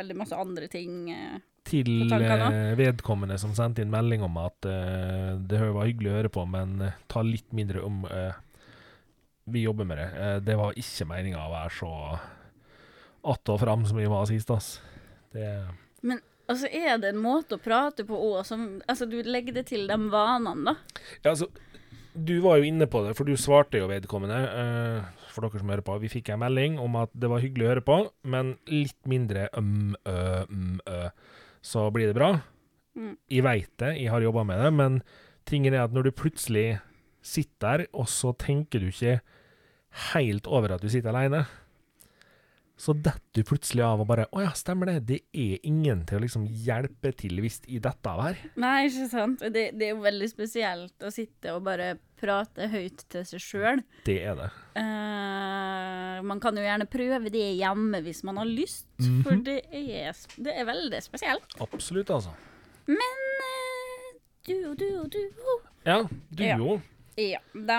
[0.00, 1.10] veldig masse andre ting.
[1.12, 1.38] eh.
[1.70, 2.08] Til
[2.78, 6.80] vedkommende som sendte inn melding om at uh, det var hyggelig å høre på, men
[7.12, 8.32] ta litt mindre om uh,
[9.44, 10.08] Vi jobber med det.
[10.48, 11.90] Det var ikke meninga å være så
[13.22, 14.80] att og fram som vi var sist, ass.
[15.34, 15.48] Det
[16.50, 19.86] Altså, er det en måte å prate på òg som Altså, du legger det til
[19.86, 21.02] de vanene, da.
[21.22, 21.46] Ja, altså,
[22.10, 24.38] du var jo inne på det, for du svarte jo vedkommende.
[24.50, 25.98] Uh, for dere som hører på.
[26.02, 27.98] Vi fikk en melding om at det var hyggelig å høre på,
[28.34, 30.16] men litt mindre øm, ø,
[30.50, 31.02] m, ø.
[31.62, 32.32] Så blir det bra.
[32.98, 33.14] Mm.
[33.30, 34.98] Jeg veit det, jeg har jobba med det, men
[35.46, 36.80] tingen er at når du plutselig
[37.22, 39.20] sitter der, og så tenker du ikke
[40.14, 41.44] helt over at du sitter aleine,
[42.80, 44.94] så detter du plutselig av og bare Å ja, stemmer det.
[45.06, 48.38] Det er ingen til å liksom hjelpe til hvis i dette av her.
[48.56, 49.42] Nei, ikke sant?
[49.52, 51.90] Det, det er jo veldig spesielt å sitte og bare
[52.20, 53.82] prate høyt til seg sjøl.
[54.08, 54.48] Det er det.
[56.24, 58.86] man kan jo gjerne prøve det hjemme hvis man har lyst,
[59.24, 59.44] for Mhm.
[59.44, 61.56] det er, det er veldig spesielt.
[61.60, 62.32] Absolutt, altså.
[62.86, 66.80] Men eh, duo, duo, duo Ja, duo.
[67.16, 67.38] Ja.
[67.54, 67.78] De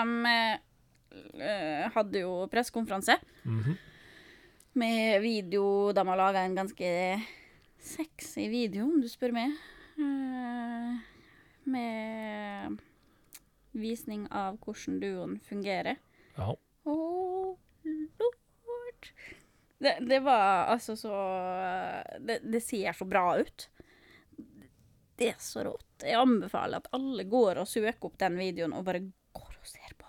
[1.42, 3.76] uh, hadde jo pressekonferanse Mhm.
[4.72, 5.92] Med video.
[5.92, 6.88] De har laga en ganske
[7.78, 9.54] sexy video, om du spør meg.
[9.98, 10.96] Eh,
[11.64, 12.78] med
[13.72, 16.00] visning av hvordan duoen fungerer.
[16.36, 16.54] Ja.
[16.84, 16.96] Å,
[17.84, 19.10] lord.
[19.82, 21.12] Det, det var altså så
[22.22, 23.68] det, det ser så bra ut.
[25.18, 26.06] Det er så rått.
[26.06, 29.04] Jeg anbefaler at alle går og søker opp den videoen og bare
[29.34, 30.08] går og ser på.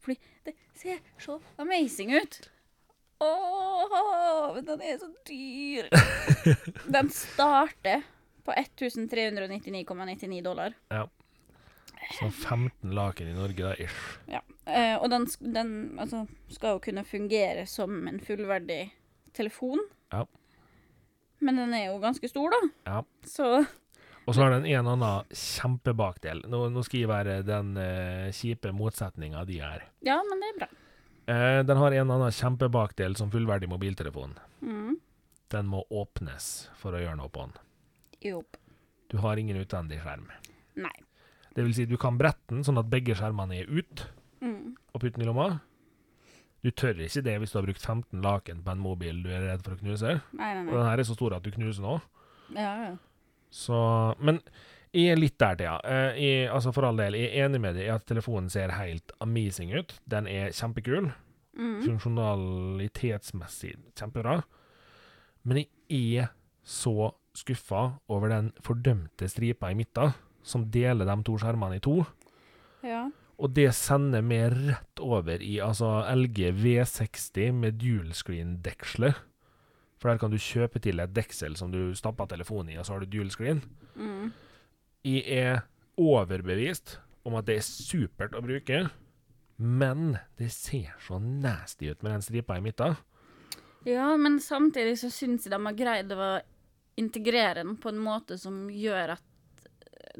[0.00, 2.40] Fordi det ser så amazing ut.
[3.20, 5.88] Åh, men den er så dyr.
[6.94, 8.02] Den starter
[8.44, 10.72] på 1399,99 dollar.
[10.88, 11.08] Ja.
[12.18, 14.18] Så 15 laken i Norge, da, ish.
[14.26, 14.40] Ja.
[14.64, 18.82] Eh, og den, den altså, skal jo kunne fungere som en fullverdig
[19.36, 19.84] telefon.
[20.10, 20.24] Ja.
[21.44, 22.60] Men den er jo ganske stor, da.
[22.88, 23.02] Ja.
[23.28, 23.50] Så
[24.24, 26.42] Og så har den en annen kjempebakdel.
[26.48, 29.86] Nå, nå skal jeg være den eh, kjipe motsetninga de er.
[30.06, 30.68] ja, men det er bra.
[31.30, 34.32] Eh, den har en annen kjempebakdel som fullverdig mobiltelefon.
[34.64, 34.96] Mm.
[35.52, 37.54] Den må åpnes for å gjøre noe på den.
[38.24, 38.42] Jo.
[39.10, 40.28] Du har ingen utvendig skjerm.
[40.80, 40.94] Nei.
[41.54, 44.06] Det vil si, du kan brette den sånn at begge skjermene er ut,
[44.40, 44.74] Mm.
[44.94, 45.60] og putte den i lomma.
[46.64, 49.42] Du tør ikke det hvis du har brukt 15 laken på en mobil du er
[49.50, 50.14] redd for å knuse.
[50.32, 50.76] Nei, nei, Og nei.
[50.78, 52.00] den her er så stor at du knuser nå.
[52.54, 52.96] Ja, ja.
[53.50, 54.40] Så Men
[54.90, 55.74] jeg er litt der, Thea.
[55.84, 55.98] Ja.
[56.18, 59.12] jeg, altså for all del, jeg er enig med deg i at telefonen ser helt
[59.22, 59.94] amazing ut.
[60.10, 61.12] Den er kjempekul.
[61.58, 61.78] Mm.
[61.84, 64.40] Funksjonalitetsmessig kjempebra.
[65.46, 66.32] Men jeg er
[66.66, 72.00] så skuffa over den fordømte stripa i midten, som deler de to skjermene i to.
[72.86, 73.06] Ja.
[73.40, 79.16] Og det sender meg rett over i altså LG V60 med dual screen-deksler.
[80.00, 82.96] For der kan du kjøpe til et deksel som du stapper telefonen i, og så
[82.96, 83.62] har du dual screen.
[83.94, 84.30] Mm.
[85.06, 85.62] Jeg er
[86.00, 88.82] overbevist om at det er supert å bruke,
[89.60, 92.96] men det ser så nasty ut med den stripa i midten.
[93.88, 96.30] Ja, men samtidig så syns jeg de har greid å
[97.00, 99.66] integrere den på en måte som gjør at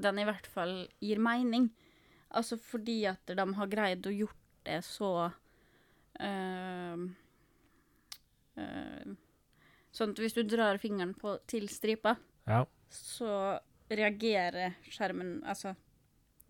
[0.00, 1.68] den i hvert fall gir mening.
[2.32, 5.10] Altså fordi at de har greid å gjort det så
[6.20, 7.04] øh,
[8.60, 9.16] øh,
[9.90, 12.14] Sånn at hvis du drar fingeren på, til stripa,
[12.46, 12.62] Ja.
[12.94, 13.58] så
[13.90, 15.74] reagerer skjermen Altså,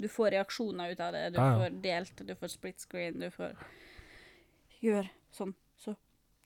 [0.01, 1.23] du får reaksjoner ut av det.
[1.35, 1.59] Du Ja, ja.
[1.61, 3.57] får delt, du får split screen, du får
[4.81, 5.93] Gjør sånn så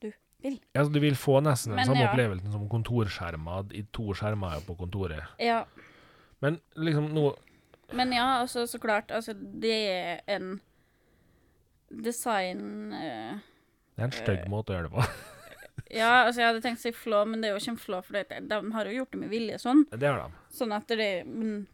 [0.03, 0.09] du
[0.43, 0.57] vil.
[0.75, 2.11] Altså, du vil få nesten den Men samme ja.
[2.11, 5.23] opplevelsen som kontorskjermer i to skjermer på kontoret.
[5.39, 5.65] Ja.
[6.43, 7.31] Men liksom nå
[7.95, 9.11] Men ja, altså, så klart.
[9.15, 10.61] Altså, det er en
[11.91, 13.39] design eh,
[13.95, 15.05] Det er en stygg måte å gjøre det på.
[15.93, 18.01] Ja, altså, jeg hadde tenkt å si flå, men det er jo ikke en flå,
[18.07, 19.85] for det, de har jo gjort det med vilje sånn.
[19.93, 20.43] Det har de.
[20.57, 21.67] Sånn at det men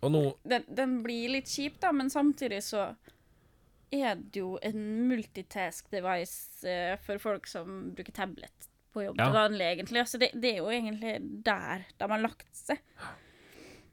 [0.00, 2.90] Og nå den, den blir litt kjip, da, men samtidig så
[3.90, 9.30] er det jo en multitask device uh, for folk som bruker tablet på jobb Ja.
[9.34, 10.00] vanlig, egentlig.
[10.00, 12.80] Altså, det, det er jo egentlig der de har lagt seg.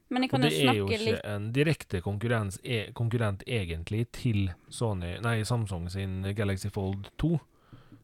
[0.10, 2.80] Men jeg kan jo snakke litt Og det er jo ikke en direkte konkurrens, e,
[2.96, 7.34] konkurrent egentlig til Sony, nei, Samsung sin Galaxy Fold 2,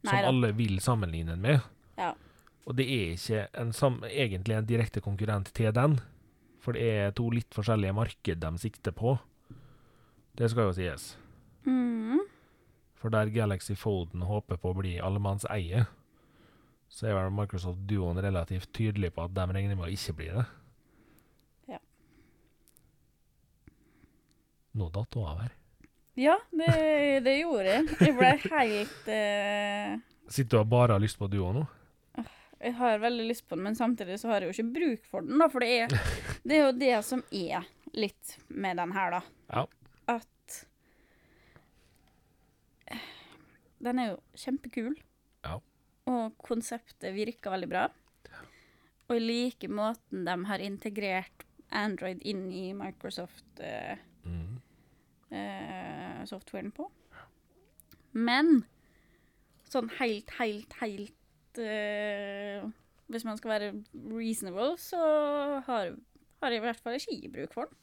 [0.04, 0.28] som Neida.
[0.28, 1.60] alle vil sammenligne den med.
[1.98, 2.13] Ja.
[2.68, 3.74] Og det er ikke en
[4.08, 6.00] egentlig en direkte konkurrent til den,
[6.63, 9.18] for det er to litt forskjellige marked de sikter på.
[10.38, 11.18] Det skal jo sies.
[11.66, 12.24] Mm.
[12.96, 15.86] For der Galaxy Folden håper på å bli allemannseie,
[16.88, 20.30] så er vel Microsoft Duoen relativt tydelig på at de regner med å ikke bli
[20.32, 20.46] det.
[21.74, 21.82] Ja.
[24.78, 25.58] Nå datt hun av her.
[26.13, 26.73] Ja, det,
[27.26, 27.86] det gjorde jeg.
[27.97, 29.95] Jeg ble helt uh...
[30.30, 31.63] Sitter du og bare har lyst på Duo nå?
[32.63, 35.26] Jeg har veldig lyst på den, men samtidig så har jeg jo ikke bruk for
[35.26, 35.49] den, da.
[35.52, 35.95] For det er,
[36.47, 37.65] det er jo det som er
[37.97, 39.23] litt med den her, da.
[39.49, 39.65] Ja.
[40.13, 40.60] At
[43.84, 44.93] Den er jo kjempekul.
[45.43, 45.58] Ja.
[46.08, 47.89] Og konseptet virker veldig bra.
[49.10, 54.12] Og i like måten de har integrert Android inn i Microsoft Mm.
[55.34, 56.88] Eh, softwaren på.
[58.13, 58.62] Men
[59.74, 62.62] sånn helt, helt, helt eh,
[63.10, 63.69] Hvis man skal være
[64.13, 65.00] reasonable, så
[65.65, 65.96] har,
[66.43, 67.80] har jeg i hvert fall ikke bruk for den.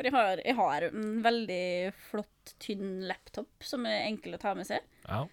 [0.00, 1.64] For jeg har, jeg har en veldig
[2.08, 4.84] flott, tynn laptop som er enkel å ta med seg.
[5.04, 5.26] Ja.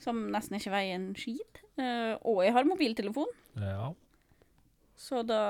[0.00, 1.60] Som nesten ikke veier en skit.
[1.76, 3.28] Eh, og jeg har mobiltelefon,
[3.60, 3.90] ja.
[4.98, 5.42] så da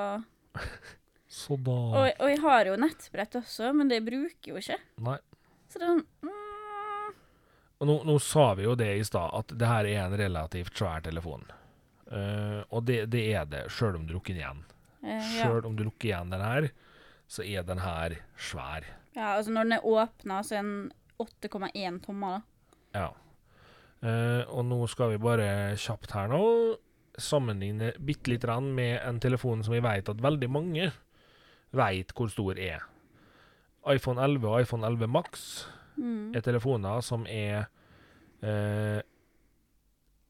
[1.28, 4.78] Så da og, og jeg har jo nettbrett også, men det bruker jeg jo ikke.
[5.04, 5.18] Nei.
[5.68, 6.38] Så det er sånn mm,
[7.86, 11.04] nå, nå sa vi jo det i stad, at det her er en relativt svær
[11.04, 11.44] telefon.
[12.08, 14.64] Uh, og det, det er det, sjøl om du lukker den igjen.
[15.04, 15.44] eh, ja.
[15.44, 16.70] Sjøl om du lukker igjen den her,
[17.28, 18.88] så er den her svær.
[19.14, 22.38] ja, altså når den er åpna, så er den 8,1 tommer.
[22.38, 22.98] da.
[22.98, 23.08] Ja.
[24.02, 26.42] Uh, og nå skal vi bare kjapt her nå
[27.18, 30.92] sammenligne bitte lite grann med en telefon som vi vet at veldig mange
[31.74, 32.84] vet hvor stor er.
[33.94, 35.66] iPhone 11 og iPhone 11 Max
[35.98, 36.30] Mm.
[36.34, 37.64] er telefoner som er
[38.42, 39.00] eh,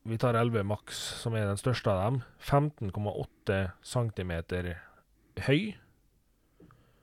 [0.09, 2.23] Vi tar 11 Max, som er den største av dem.
[2.40, 4.33] 15,8 cm
[5.44, 5.75] høy.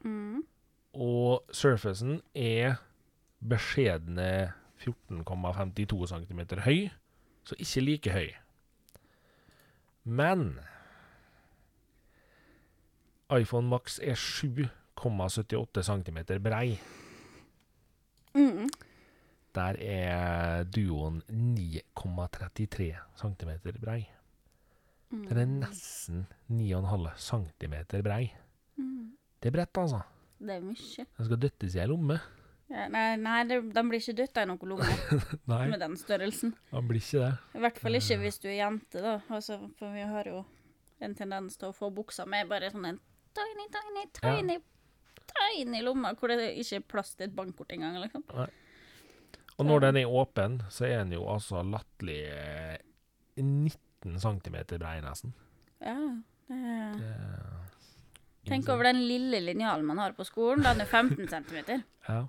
[0.03, 0.41] Mm.
[0.93, 2.79] Og surfacen er
[3.45, 6.89] beskjedne 14,52 cm høy,
[7.45, 8.31] så ikke like høy.
[10.03, 10.59] Men
[13.29, 14.15] iPhone Max er
[14.95, 16.79] 7,78 cm brei.
[18.35, 18.69] Mm.
[19.55, 24.01] Der er duoen 9,33 cm brei.
[25.11, 28.33] Den er nesten 9,5 cm brei.
[28.77, 29.13] Mm.
[29.39, 30.01] Det er bredt, altså.
[30.39, 31.05] Det er mye.
[31.17, 32.19] Den skal dyttes i ei lomme.
[32.65, 35.19] Ja, nei, nei det, den blir ikke dytta i noen lomme
[35.69, 36.55] med den størrelsen.
[36.71, 37.33] den blir ikke det.
[37.53, 39.19] I hvert fall ikke hvis du er jente, da.
[39.29, 40.41] Altså, for vi har jo
[41.05, 42.99] en tendens til å få buksa med bare sånn en
[43.37, 44.57] tiny, tiny, tiny,
[45.39, 48.25] tiny lomma hvor det ikke er plass til et bankkort engang, liksom.
[49.55, 52.77] Og når den er åpen, så er den jo altså latterlig eh,
[53.39, 55.35] 19 cm brei, nesten.
[55.79, 55.97] Ja,
[56.49, 57.13] det er Det,
[58.45, 60.61] Tenk over den lille linjalen man har på skolen.
[60.63, 61.81] Den er 15 cm.
[62.09, 62.27] Ja.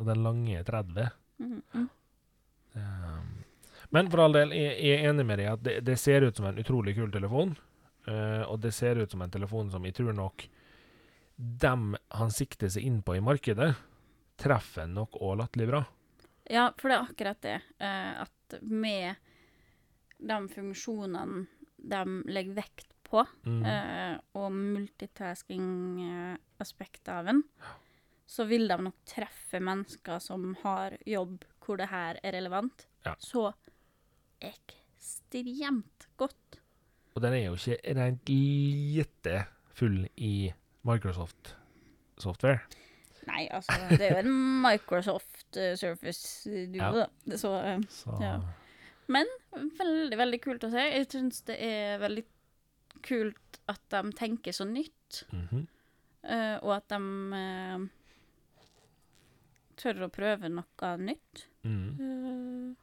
[0.00, 1.10] Og den lange er 30.
[1.38, 1.88] Mm, -hmm.
[3.90, 6.36] Men for all del, jeg, er enig med deg i at det, det ser ut
[6.36, 7.56] som en utrolig kul telefon.
[8.08, 10.46] Uh, og det ser ut som en telefon som jeg tror nok
[11.40, 13.74] dem han sikter seg inn på i markedet,
[14.40, 15.82] treffer nok òg latterlig bra.
[16.50, 17.58] Ja, for det er akkurat det.
[17.80, 19.14] Uh, at med
[20.20, 21.46] de funksjonene
[21.80, 23.62] de legger vekt på, Mm.
[23.64, 27.42] uh, og multitasking-aspektet av den,
[28.26, 33.14] så vil de nok treffe mennesker som har jobb hvor det her er relevant, Ja.
[33.18, 33.52] så
[34.40, 36.60] ekstremt godt.
[37.16, 40.52] Og den er jo ikke rent lite full i
[40.88, 42.60] Microsoft-software.
[43.28, 46.90] Nei, altså, det er jo en Microsoft uh, Surface Duo, Ja.
[47.26, 47.36] da.
[47.36, 48.38] Så uh, Så Ja.
[49.10, 50.86] veldig, veldig kult å se.
[50.94, 52.24] Jeg syns det er veldig
[53.06, 55.66] kult at de tenker så nytt, mm -hmm.
[56.24, 57.88] uh, og at de
[59.76, 61.46] tør å prøve noe nytt.
[61.62, 62.76] mm.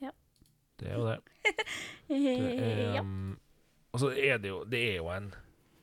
[0.00, 0.10] ja.
[0.78, 1.18] Det er jo det.
[2.08, 3.00] det er, ja.
[3.00, 3.38] um,
[3.92, 5.34] og så er det jo Det er jo en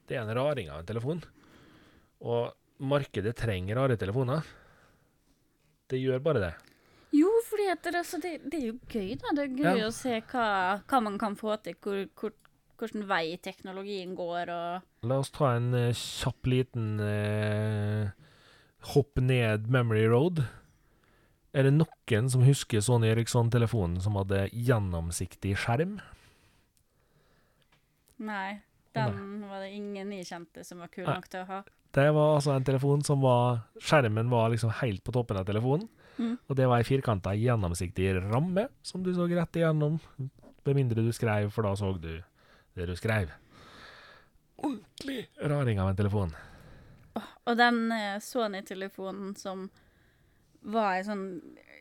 [0.09, 1.21] Det er en raring av en telefon.
[2.25, 2.49] Og
[2.81, 4.43] markedet trenger rare telefoner.
[5.89, 6.51] Det gjør bare det.
[7.15, 9.31] Jo, fordi det, altså, det, det er jo gøy, da.
[9.37, 9.87] Det er gøy Ja.
[9.87, 10.45] å se hva,
[10.89, 12.33] hva man kan få til, hvor, hvor,
[12.77, 18.11] hvordan vei teknologien går, og La oss ta en uh, kjapp liten uh,
[18.93, 20.43] hopp ned memory road.
[21.53, 25.97] Er det noen som husker Sony Eriksson-telefonen som hadde gjennomsiktig skjerm?
[28.19, 28.59] Nei.
[28.97, 31.15] Den var det ingen jeg kjente som var kul Nei.
[31.19, 31.59] nok til å ha.
[31.95, 35.87] Det var altså en telefon som var Skjermen var liksom helt på toppen av telefonen.
[36.19, 36.35] Mm.
[36.47, 39.97] Og det var ei firkanta gjennomsiktig ramme som du så rett igjennom.
[40.67, 42.11] Med mindre du skrev, for da så du
[42.75, 43.31] det du skrev.
[44.59, 46.35] Ordentlig raring av en telefon.
[47.47, 49.69] Og den eh, Sony-telefonen som
[50.69, 51.25] var ei sånn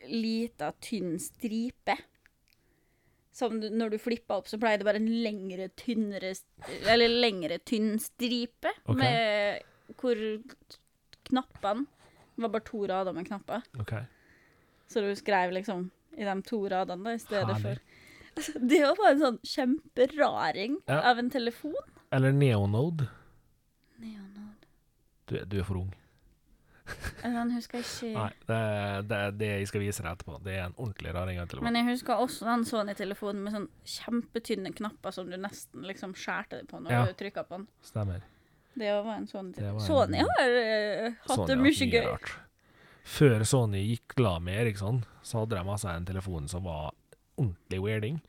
[0.08, 1.98] lita, tynn stripe.
[3.38, 6.32] Som du, når du flippa opp, så ble det bare en lengre, tynnere
[6.90, 8.72] Eller lengre, tynn stripe.
[8.84, 8.98] okay.
[8.98, 10.18] Med hvor
[11.28, 11.86] knappene
[12.38, 13.62] var bare to rader med knapper.
[13.80, 14.04] Okay.
[14.88, 17.78] Så du skrev liksom i de to radene da, i stedet Herlig.
[17.78, 17.84] for
[18.70, 21.00] Det var bare en sånn kjemperaring Ja.
[21.10, 21.74] av en telefon.
[22.14, 23.08] Eller Neonode.
[23.98, 24.68] Neonode.
[25.26, 25.90] Du, du er for ung.
[27.22, 28.12] Den husker jeg ikke.
[28.14, 30.38] Nei, det, det er det jeg skal vise deg etterpå.
[30.44, 31.66] Det er en ordentlig raring av telefon.
[31.68, 36.60] Men jeg husker også den Sony-telefonen med sånn kjempetynne knapper som du nesten liksom skjærte
[36.62, 37.04] deg på når Ja.
[37.06, 37.66] du trykka på den.
[37.82, 38.22] Stemmer.
[38.78, 39.80] Det var en sånn telefon.
[39.80, 42.04] en- Sony har uh, hatt Sony det mye gøy.
[42.06, 42.32] rart.
[43.08, 46.92] Før Sony gikk glad med Eriksson, så hadde de altså en telefon som var
[47.38, 48.20] ordentlig weirding.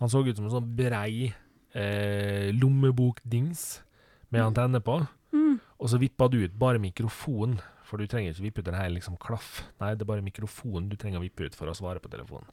[0.00, 1.32] Han så ut som en sånn brei
[1.74, 3.82] eh, lommebokdings
[4.30, 4.98] med antenne på.
[5.32, 5.60] Mm.
[5.78, 8.90] Og så vippa du ut bare mikrofon, for du trenger ikke vippe ut den her
[8.92, 9.60] liksom, klaff.
[9.82, 12.50] Nei, det er bare mikrofonen du trenger å vippe ut for å svare på telefonen.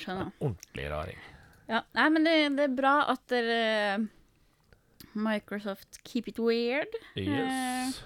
[0.00, 0.32] Skjønner.
[0.40, 1.20] Ordentlig raring.
[1.70, 3.60] Ja, nei, men det, det er bra at dere
[5.12, 6.96] Microsoft keep it weird.
[7.18, 8.00] Yes.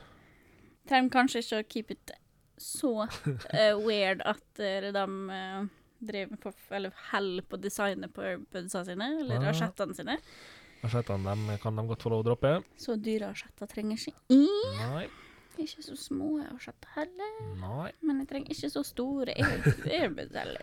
[0.88, 2.12] Trenger kanskje ikke å keep it
[2.60, 5.64] så uh, weird at uh, de uh,
[6.04, 9.54] driver på, eller holder på designet på airbudsa sine, eller ja.
[9.54, 10.18] asjettene sine.
[10.84, 12.56] Asjettene kan de godt få lov å droppe.
[12.80, 14.42] Så dyre asjetter trenger ikke i.
[14.76, 15.06] Nei,
[15.58, 17.34] Ikke så små asjetter heller.
[17.60, 17.90] nei.
[18.02, 20.62] Men jeg trenger ikke så store earbuds heller.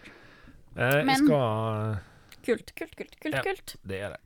[0.75, 1.99] Eh, Men- skal
[2.43, 3.33] Kult, kult, kult, kult.
[3.35, 3.41] Ja.
[3.45, 3.75] kult.
[3.85, 4.19] Det er det.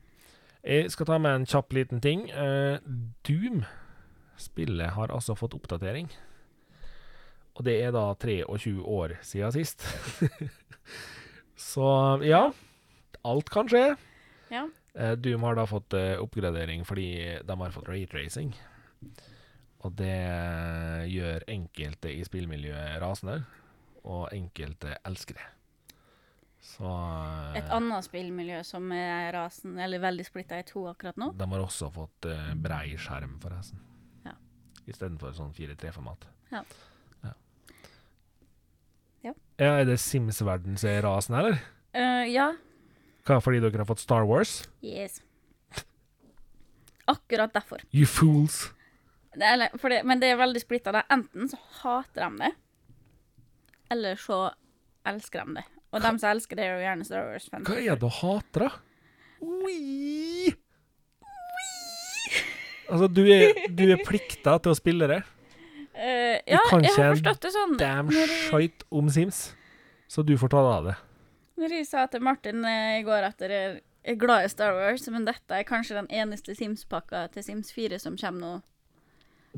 [0.64, 2.30] Jeg skal ta med en kjapp liten ting.
[2.32, 2.80] Eh,
[3.28, 3.66] Doom,
[4.38, 6.10] spillet, har altså fått oppdatering.
[7.56, 9.86] Og det er da 23 år siden sist.
[11.56, 11.86] Så
[12.26, 12.52] ja,
[13.24, 13.96] alt kan skje.
[14.52, 14.66] Ja.
[14.96, 17.08] Eh, Doom har da fått eh, oppgradering fordi
[17.46, 18.54] de har fått raytracing.
[19.86, 20.16] Og det
[21.12, 23.44] gjør enkelte i spillmiljøet rasende,
[24.06, 25.46] og enkelte elsker det.
[26.66, 31.30] Så eh, Et annet spillmiljø som er rasen, eller veldig splitta i to akkurat nå.
[31.38, 33.82] De har også fått eh, brei skjerm, forresten.
[34.26, 34.34] Ja.
[34.90, 36.26] Istedenfor sånn 4-3-format.
[36.54, 36.64] Ja.
[37.22, 37.36] Ja.
[39.28, 39.36] Ja.
[39.62, 41.62] Ja, Er det Sims-verden som er rasende, eller?
[41.96, 42.50] Uh, ja.
[43.26, 44.64] Hva, fordi dere har fått Star Wars?
[44.86, 45.22] Yes.
[47.10, 47.86] Akkurat derfor.
[47.94, 48.64] You fools!
[49.36, 50.94] Det er, eller, for det, men det er veldig splitta.
[51.12, 52.52] Enten så hater de det,
[53.94, 54.42] eller så
[55.08, 55.66] elsker de det.
[55.96, 57.70] Og de som elsker det, er jo gjerne Star Wars-fans.
[57.70, 58.72] Hva er det å hate, da?
[59.46, 60.56] Wii!
[62.90, 65.22] Altså, du er, du er plikta til å spille det.
[65.96, 67.78] Uh, ja, jeg har forstått det sånn.
[67.80, 69.46] Du kan ikke en damn shite om Sims.
[70.12, 70.96] Så du får ta deg av det.
[71.56, 73.60] når jeg sa til Martin eh, i går at dere
[74.06, 78.00] er glad i Star Wars, men dette er kanskje den eneste Sims-pakka til Sims 4
[78.04, 78.54] som kommer nå.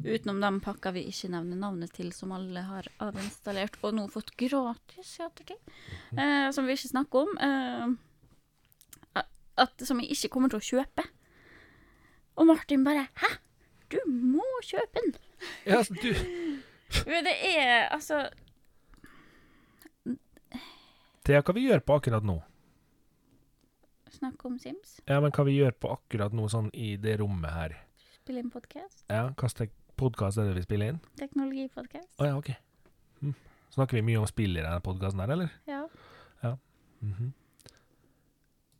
[0.04, 4.34] Utenom de pakka vi ikke nevner navnet til, som alle har avinstallert og nå fått
[4.39, 5.72] gratis i ettertid.
[6.14, 7.38] Eh, som vi ikke snakker om.
[7.48, 9.24] Eh,
[9.58, 11.08] at, som jeg ikke kommer til å kjøpe.
[12.38, 13.30] Og Martin bare 'Hæ?
[13.89, 15.16] Du må kjøpe den!'
[15.66, 16.14] Ja, altså, du
[17.28, 18.30] det er altså
[21.26, 22.38] Thea, hva vi gjør på akkurat nå?
[24.10, 25.02] Snakke om Sims.
[25.10, 27.76] Ja, men hva vi gjør på akkurat nå, sånn i det rommet her?
[28.16, 29.04] Spille inn podkast.
[29.12, 29.50] Ja, hva
[29.98, 31.00] podkast er det vi spiller inn?
[31.20, 32.10] Teknologipodkast.
[32.22, 32.52] Å ja, OK.
[33.26, 33.34] Mm.
[33.76, 35.52] Snakker vi mye om spill i denne podkasten her, eller?
[35.70, 35.84] Ja.
[37.02, 37.34] Mhm.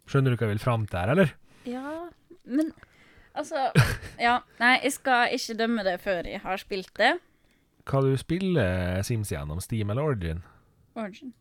[0.08, 1.34] Skjønner du hva jeg vil fram til her, eller?
[1.68, 2.08] ja.
[2.48, 2.70] Men
[3.36, 3.66] altså
[4.24, 4.38] Ja.
[4.62, 7.12] Nei, jeg skal ikke dømme det før jeg har spilt det.
[7.88, 10.40] Hva du spiller Sims gjennom, Steam eller Origin?
[10.96, 11.34] Origin.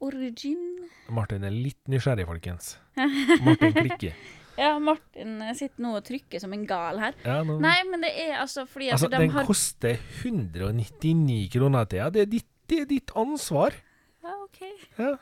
[0.00, 2.74] Origin Martin er litt nysgjerrig, folkens.
[3.44, 4.16] Martin klikker.
[4.60, 7.14] Ja, Martin sitter nå og trykker som en gal her.
[7.24, 7.56] Ja, nå.
[7.62, 12.10] Nei, men det er altså fordi altså, de den har koster 199 kroner, Thea.
[12.12, 13.78] Det ditt, det er ditt ansvar.
[14.20, 14.60] Ja, OK.
[14.98, 15.14] Ja.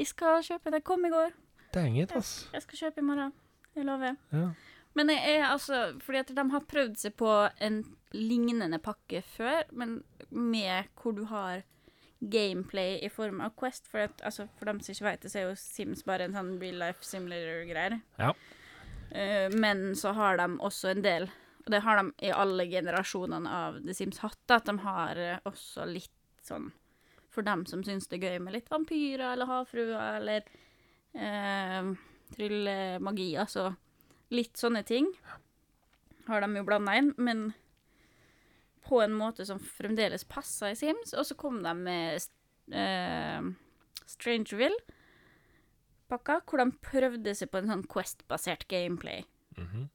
[0.00, 0.82] Jeg skal kjøpe det.
[0.86, 1.30] Kom i går.
[1.74, 2.48] Dang it, ass.
[2.52, 3.32] Jeg skal kjøpe i morgen.
[3.78, 4.18] Jeg lover.
[4.34, 4.50] Ja.
[4.98, 7.30] Men det er altså Fordi at de har prøvd seg på
[7.62, 11.62] en lignende pakke før, men med hvor du har
[12.20, 13.86] gameplay i form av Quest.
[13.86, 16.34] For, at, altså, for dem som ikke vet det, så er jo Sims bare en
[16.34, 18.00] sånn real life simulator-greier.
[18.18, 18.32] Ja.
[19.10, 21.28] Eh, men så har de også en del,
[21.64, 25.42] og det har de i alle generasjonene av The Sims hatt, at de har eh,
[25.50, 26.14] også litt
[26.46, 26.70] sånn
[27.30, 30.46] For dem som syns det er gøy med litt vampyrer eller havfruer eller
[31.14, 31.92] eh,
[32.34, 33.68] tryllemagi, altså
[34.34, 35.06] litt sånne ting
[36.30, 37.50] har de jo blanda inn, men
[38.86, 41.14] på en måte som fremdeles passer i Sims.
[41.14, 42.22] Og så kom de med
[42.74, 43.50] eh,
[46.10, 49.24] Strangerville-pakka, hvor de prøvde seg på en sånn Quest-basert gameplay.
[49.56, 49.86] Mm -hmm.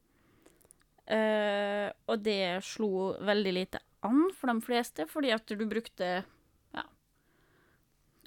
[1.11, 6.24] uh, og det slo veldig lite an for de fleste, fordi at du brukte
[6.74, 6.84] ja,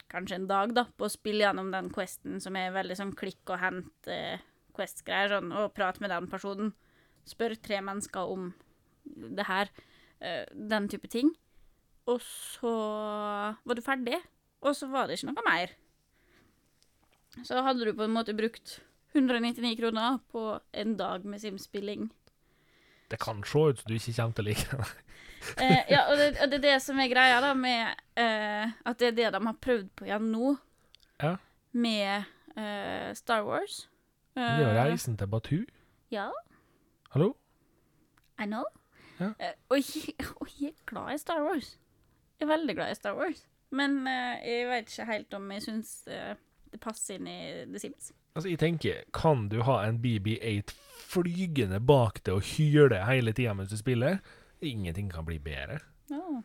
[0.08, 3.50] kanskje en dag da, på å spille gjennom den questen, som er veldig sånn klikk
[3.50, 4.40] og hent eh,
[4.74, 6.74] quest-greier, sånn, og prate med den personen.
[7.24, 8.54] Spør tre mennesker om
[9.04, 9.68] det her,
[10.20, 11.30] Uh, den type ting.
[12.06, 12.72] Og så
[13.64, 14.18] var du ferdig,
[14.60, 15.76] og så var det ikke noe mer.
[17.44, 18.78] Så hadde du på en måte brukt
[19.14, 22.08] 199 kroner på en dag med Sims-spilling.
[23.10, 24.88] Det kan se ut som du ikke kommer til å like det.
[25.62, 28.98] Eh, ja, og det, og det er det som er greia da med eh, At
[28.98, 30.56] det er det de har prøvd på igjen nå,
[31.22, 31.36] Ja.
[31.72, 32.24] med
[32.58, 33.84] eh, Star Wars.
[34.34, 35.60] Det er Eh, reisen til Batu.
[36.10, 36.26] Ja,
[37.14, 37.36] Hallo?
[38.42, 38.66] I know.
[39.20, 39.30] Ja.
[39.38, 41.70] Eh, og, jeg, og jeg er glad i Star Wars.
[42.40, 43.46] Jeg er veldig glad i Star Wars.
[43.70, 45.94] Men eh, jeg vet ikke helt om jeg syns
[46.72, 47.38] det passer inn i
[47.70, 48.12] The Sims.
[48.34, 50.74] Altså, jeg tenker, kan du ha en BB-8
[51.08, 54.20] flygende bak deg og hyle hele tida mens du spiller?
[54.64, 55.80] Ingenting kan bli bedre.
[56.14, 56.40] Oh,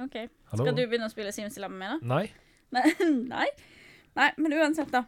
[0.00, 0.16] OK.
[0.50, 0.64] Hallo?
[0.64, 2.10] Skal du begynne å spille Sims sammen med meg, da?
[2.14, 2.26] Nei?
[2.74, 3.46] Nei,
[4.18, 4.28] nei.
[4.36, 5.04] Men uansett, da.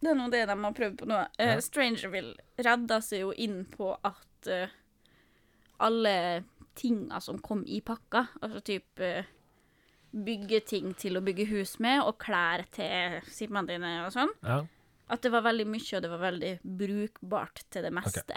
[0.00, 1.18] Det er nå det de har prøvd på nå.
[1.36, 1.58] Ja.
[1.60, 4.72] Strangerville redda seg jo inn på at uh,
[5.84, 6.14] alle
[6.78, 9.10] tinga som kom i pakka, altså type
[10.12, 14.66] eh, byggeting til å bygge hus med, og klær til simmene dine og sånn, Ja.
[15.08, 18.36] at det var veldig mye, og det var veldig brukbart til det meste.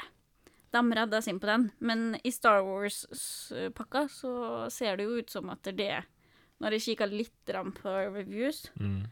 [0.74, 5.30] De redda seg inn på den, men i Star Wars-pakka så ser det jo ut
[5.30, 6.06] som at det er
[6.62, 7.46] Når jeg kikker litt
[7.82, 9.06] på reviews, Mm.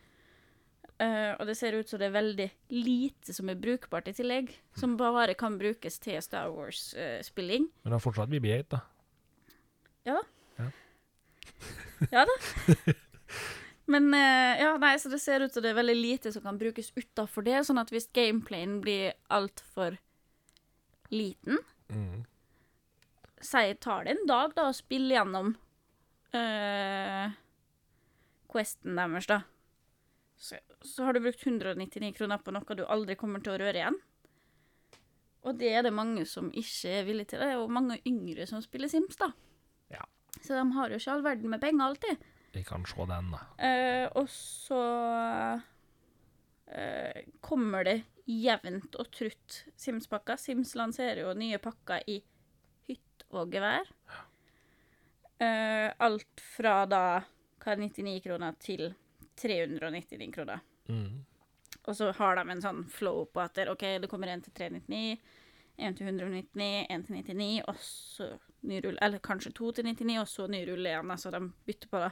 [1.01, 4.51] Uh, og det ser ut som det er veldig lite som er brukbart i tillegg,
[4.77, 7.67] som bare kan brukes til Star Wars-spilling.
[7.83, 8.79] Men det har fortsatt BB-8, da.
[10.05, 10.19] Ja.
[10.59, 10.69] Ja
[12.11, 12.95] da.
[13.91, 16.59] Men eh, ja, nei, så det ser ut som det er veldig lite som kan
[16.59, 19.99] brukes utafor det, sånn at hvis gameplayen blir altfor
[21.11, 21.59] liten
[21.91, 22.23] Mm.
[23.41, 25.49] Si tar det en dag da å spille gjennom
[26.31, 27.33] uh,
[28.53, 29.41] questen deres, da.
[30.39, 30.55] Så,
[30.87, 33.99] så har du brukt 199 kroner på noe du aldri kommer til å røre igjen.
[35.41, 37.41] Og det er det mange som ikke er villige til.
[37.41, 39.31] Det er jo mange yngre som spiller Sims, da.
[40.41, 40.47] Ja.
[40.47, 42.29] Så de har jo ikke all verden med penger alltid.
[42.51, 43.41] Jeg kan se den, da.
[43.63, 44.81] Eh, og så
[46.67, 50.39] eh, kommer det jevnt og trutt Sims-pakker.
[50.39, 52.19] Sims lanserer jo nye pakker i
[52.89, 53.87] hytt og gevær.
[55.41, 57.03] Eh, alt fra da
[57.61, 58.89] hva er 99 kroner til
[59.41, 60.61] 399 kroner.
[60.89, 61.21] Mm.
[61.87, 64.53] Og så har de en sånn flow på at det, OK, det kommer en til
[64.57, 65.21] 399,
[65.77, 68.27] en til 199, 1 til 99, og så
[68.67, 71.11] ny rull, eller kanskje 2 til 99, og så ny rulle igjen.
[71.11, 72.11] Altså de bytter på det.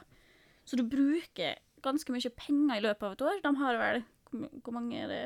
[0.64, 3.38] Så du bruker ganske mye penger i løpet av et år.
[3.44, 5.22] De har vel Hvor mange er det?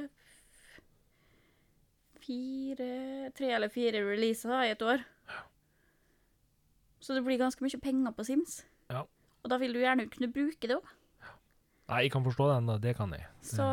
[2.25, 5.05] Fire Tre eller fire releaser i et år.
[7.05, 8.63] Så det blir ganske mye penger på Sims.
[8.89, 9.03] Ja.
[9.43, 10.87] Og da vil du gjerne kunne bruke det òg.
[11.85, 12.79] Nei, jeg kan forstå den, da.
[12.81, 13.27] Det kan jeg.
[13.45, 13.65] Så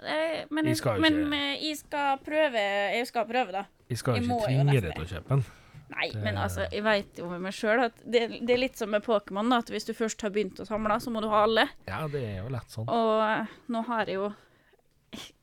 [0.00, 2.60] Men, Jeg jeg, skal men eh, jeg skal prøve
[2.96, 3.64] Jeg skal prøve, da.
[3.90, 5.44] Jeg skal ikke tvinge deg til å kjøpe den.
[5.90, 8.78] Nei, Det- men altså, jeg veit jo med meg sjøl at det, det er litt
[8.78, 9.50] som med Pokémon.
[9.58, 11.68] At hvis du først har begynt å samle, så må du ha alle.
[11.88, 12.86] Ja, det er jo lett sånn.
[12.88, 14.32] Og eh, nå har jeg jo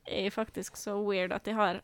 [0.08, 1.82] Jeg er faktisk så weird at jeg har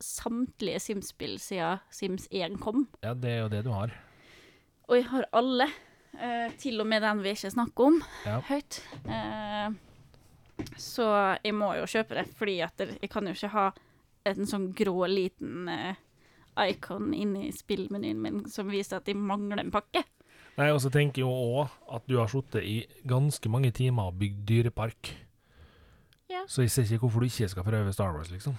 [0.00, 2.86] samtlige Sims-spill siden Sims 1 kom.
[3.02, 3.92] Ja, det er jo det du har.
[4.88, 5.68] Og jeg har alle.
[6.10, 8.40] Uh, til og med den vi ikke snakker om Ja.
[8.48, 8.80] høyt.
[9.06, 9.70] Eh,
[10.76, 13.72] så jeg må jo kjøpe det, fordi at jeg kan jo ikke ha
[14.26, 15.94] en sånn grå liten eh,
[16.68, 20.02] icon inni spillmenyen min som viser at jeg mangler en pakke.
[20.58, 21.30] Nei, og så tenker jeg jo
[21.62, 25.14] òg at du har sittet i ganske mange timer og bygd dyrepark.
[26.30, 26.42] Ja.
[26.46, 28.58] Så jeg ser ikke hvorfor du ikke skal prøve Star Wars, liksom.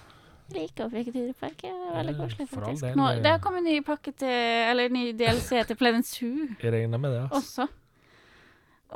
[0.52, 1.62] Liker å bygge dyrepark.
[1.62, 2.82] Det er veldig Eh, koselig, faktisk.
[2.82, 6.48] del, Nå, det- det har kommet ny pakke til Eller ny DLC til Planet Zoo
[6.60, 7.22] Jeg regner med det.
[7.30, 7.62] Altså.
[7.62, 7.68] også.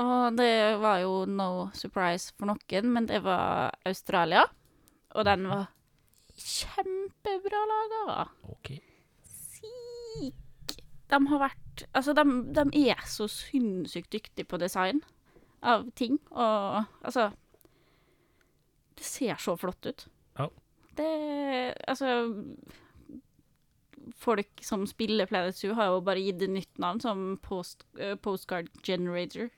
[0.03, 4.45] Og det var jo no surprise for noen, men det var Australia.
[5.17, 5.71] Og den var
[6.37, 8.27] kjempebra laga.
[8.53, 8.75] OK.
[9.25, 10.77] Sik.
[11.09, 12.23] De har vært Altså, de,
[12.57, 15.03] de er så sinnssykt dyktige på design
[15.61, 17.31] av ting, og altså
[18.97, 20.07] Det ser så flott ut.
[20.39, 20.49] Ja.
[20.97, 21.11] Det
[21.89, 22.33] Altså
[24.17, 28.15] Folk som spiller Planet Zoo, har jo bare gitt det nytt navn, som post, uh,
[28.15, 29.51] Postcard Generator.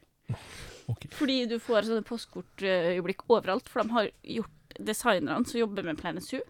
[0.89, 1.07] Ok.
[1.13, 6.23] Fordi du får sånne postkortøyeblikk overalt, for de har gjort Designerne som jobber med Planet
[6.25, 6.41] Zoo,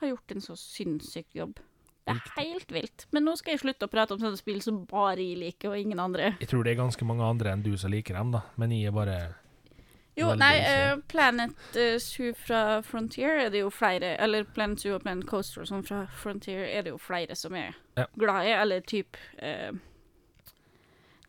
[0.00, 1.58] har gjort en så sinnssyk jobb.
[2.08, 3.04] Det er helt vilt.
[3.14, 5.78] Men nå skal jeg slutte å prate om sånne spill som bare jeg liker, og
[5.78, 6.32] ingen andre.
[6.40, 8.40] Jeg tror det er ganske mange andre enn du som liker dem, da.
[8.58, 9.18] Men jeg er bare
[10.18, 14.96] Jo, nei, eh, Planet eh, Zoo fra Frontier er det jo flere Eller Planet Zoo
[14.96, 18.08] og Planet Coaster og sånn fra Frontier er det jo flere som er Ja.
[18.18, 19.70] glad i, eller typ eh,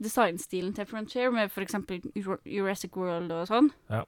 [0.02, 2.02] Designstilen til Frontier, med eksempel
[2.46, 3.70] Jurassic World og sånn.
[3.92, 4.02] Ja.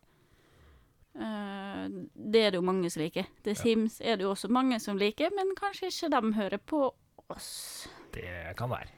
[1.13, 1.85] Uh,
[2.33, 3.29] det er det jo mange som liker.
[3.45, 6.87] The Sims er det jo også mange som liker, men kanskje ikke de hører på
[7.29, 7.87] oss.
[8.13, 8.89] Det kan være.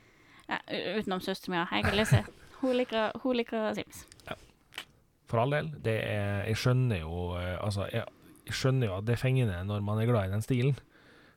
[0.47, 0.61] Ja,
[0.99, 2.23] utenom søsteren min, kan lese.
[2.61, 4.05] Hun liker, hun liker Sims.
[5.29, 5.67] For all del.
[5.83, 8.05] Det er Jeg skjønner jo eh, Altså, jeg,
[8.47, 10.77] jeg skjønner jo at det er fengende når man er glad i den stilen.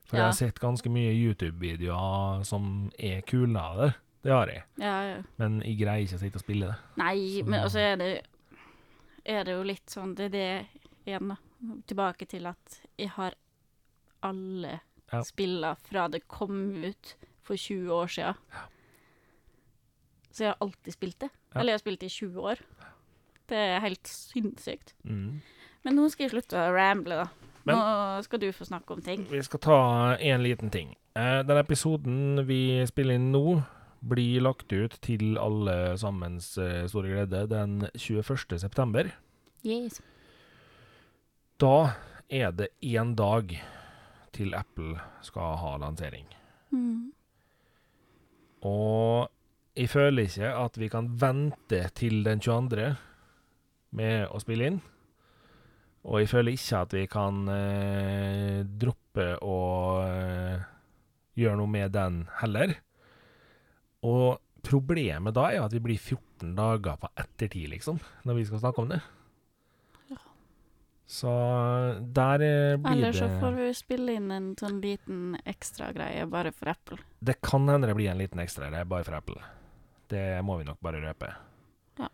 [0.07, 3.89] For jeg har sett ganske mye YouTube-videoer som er kule av det.
[4.23, 4.63] Det har jeg.
[4.77, 5.21] Ja, ja.
[5.37, 6.75] Men jeg greier ikke å sitte og spille det.
[6.97, 8.09] Nei, Så- men altså er det
[9.25, 10.67] Er det jo litt sånn Det er det
[11.05, 11.35] igjen, da.
[11.87, 13.33] Tilbake til at jeg har
[14.23, 14.79] alle
[15.11, 15.21] Ja.
[15.23, 18.33] spilla fra det kom ut for 20 år sia.
[20.31, 21.29] Så jeg har alltid spilt det.
[21.53, 21.59] Ja.
[21.59, 22.59] Eller jeg har spilt det i 20 år.
[23.49, 24.93] Det er helt sinnssykt.
[25.03, 25.41] Mm.
[25.83, 27.27] Men nå skal jeg slutte å ramble, da.
[27.65, 29.25] Men- nå skal du få snakke om ting.
[29.29, 30.95] Vi skal ta en liten ting.
[31.15, 33.63] Eh, den episoden vi spiller inn nå,
[33.99, 38.59] blir lagt ut til alle sammens eh, store glede den 21.
[38.61, 39.11] september.
[39.65, 39.99] Yes.
[41.59, 41.95] Da
[42.29, 43.51] er det én dag
[44.31, 46.27] til Apple skal ha lansering.
[46.71, 47.11] Mm.
[48.63, 49.27] Og
[49.75, 52.95] jeg føler ikke at vi kan vente til den 22.
[53.95, 54.81] med å spille inn.
[56.07, 59.59] Og jeg føler ikke at vi kan eh, droppe å
[60.05, 60.67] eh,
[61.39, 62.77] gjøre noe med den heller.
[64.07, 68.45] Og problemet da er jo at vi blir 14 dager på ettertid, liksom, når vi
[68.49, 68.99] skal snakke om det.
[70.11, 70.19] Ja.
[71.09, 71.31] Så
[72.15, 76.71] der blir blir Eller så får vi spille inn en sånn liten ekstragreie bare for
[76.71, 76.99] Apple.
[77.19, 79.41] Det kan hende det blir en liten ekstra, det er bare for Apple.
[80.09, 81.33] Det må vi nok bare røpe.
[81.99, 82.07] Ja.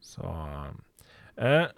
[0.00, 0.26] Så
[1.36, 1.70] eh,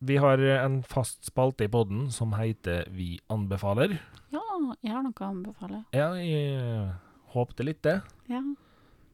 [0.00, 4.00] Vi har en fast spalte i podden som heter Vi anbefaler.
[4.32, 4.42] Ja,
[4.80, 5.84] jeg har noe å anbefale.
[5.94, 6.90] Ja, jeg eh,
[7.36, 8.00] håpte litt det.
[8.30, 8.42] Ja.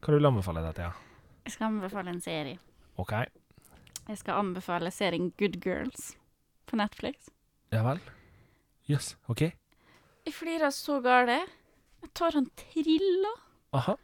[0.07, 0.85] Hva vil du anbefale deg til?
[0.87, 1.23] Ja?
[1.43, 2.59] Jeg skal anbefale en serie.
[2.95, 3.09] OK.
[4.07, 6.13] Jeg skal anbefale serien Good Girls
[6.63, 7.27] på Netflix.
[7.75, 7.99] Ja vel?
[8.87, 9.09] Jøss.
[9.11, 9.17] Yes.
[9.27, 9.41] OK.
[10.29, 11.41] Jeg flirer så gale.
[12.05, 13.33] Jeg tar en trilla.
[13.75, 13.97] Aha.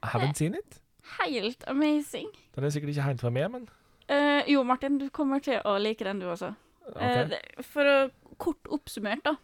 [0.00, 0.78] I haven't seen it.
[1.18, 2.32] Helt amazing.
[2.56, 3.68] Den er sikkert ikke helt for meg, men
[4.08, 6.54] uh, jo, Martin, du kommer til å like den, du også.
[6.88, 7.04] OK.
[7.04, 7.36] Uh,
[7.68, 7.98] for å
[8.40, 9.36] kort oppsummert, da,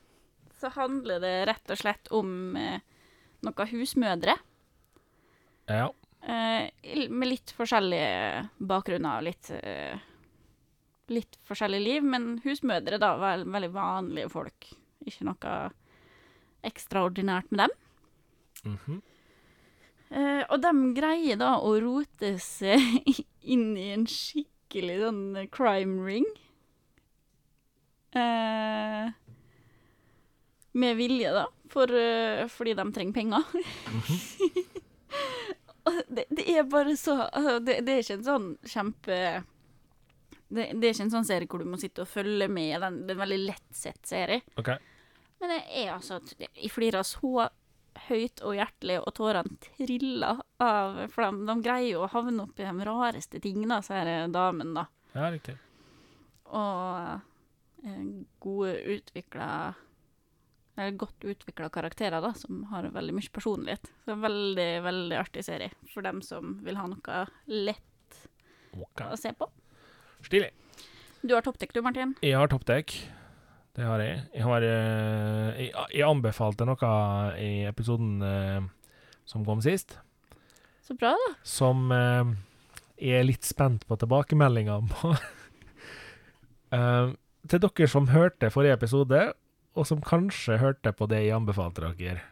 [0.56, 2.80] så handler det rett og slett om uh,
[3.44, 4.40] noen husmødre.
[5.68, 5.92] ja.
[6.26, 9.94] Eh, med litt forskjellige bakgrunner og litt eh,
[11.06, 14.66] Litt forskjellig liv, men husmødre, da, var veldig vanlige folk.
[15.06, 15.52] Ikke noe
[16.66, 17.70] ekstraordinært med dem.
[18.72, 18.96] Mhm.
[20.10, 22.80] Eh, og de greier da å rote seg
[23.54, 26.26] inn i en skikkelig sånn crime ring.
[28.18, 29.06] Eh,
[30.76, 31.46] med vilje, da.
[31.72, 33.42] For, uh, fordi de trenger penger.
[33.46, 33.52] Og
[36.08, 39.20] det, det er bare så altså, det, det er ikke en sånn kjempe
[40.48, 42.76] det, det er ikke en sånn serie hvor du må sitte og følge med.
[42.82, 44.44] Den, det er en veldig lettsett serie.
[44.60, 44.78] Okay.
[45.42, 47.48] Men det er altså Jeg flirer så
[48.06, 52.60] høyt og hjertelig, og tårene triller av For de, de greier jo å havne opp
[52.60, 54.86] i de rareste tingene, disse her damene, da.
[55.16, 55.56] Ja, riktig.
[56.54, 58.02] Og eh,
[58.44, 59.48] gode utvikla
[60.76, 63.88] Eller godt utvikla karakterer, da, som har veldig mye personlighet.
[64.04, 68.18] Så en veldig, veldig artig serie for dem som vil ha noe lett
[68.76, 69.08] okay.
[69.08, 69.48] å se på.
[70.26, 70.50] Stilig.
[71.24, 72.12] Du har toppdekk, du, Martin.
[72.20, 72.92] Jeg har toppdekk.
[73.76, 74.20] Det har jeg.
[74.32, 76.92] Jeg har eh, jeg, jeg anbefalte noe
[77.40, 78.60] i episoden eh,
[79.26, 79.98] som kom sist,
[80.86, 81.32] Så bra, da.
[81.44, 82.36] som eh,
[82.96, 85.16] jeg er litt spent på tilbakemeldinga på.
[86.74, 87.12] Eh,
[87.46, 89.20] til dere som hørte forrige episode,
[89.76, 92.24] og som kanskje hørte på det jeg anbefalte dere.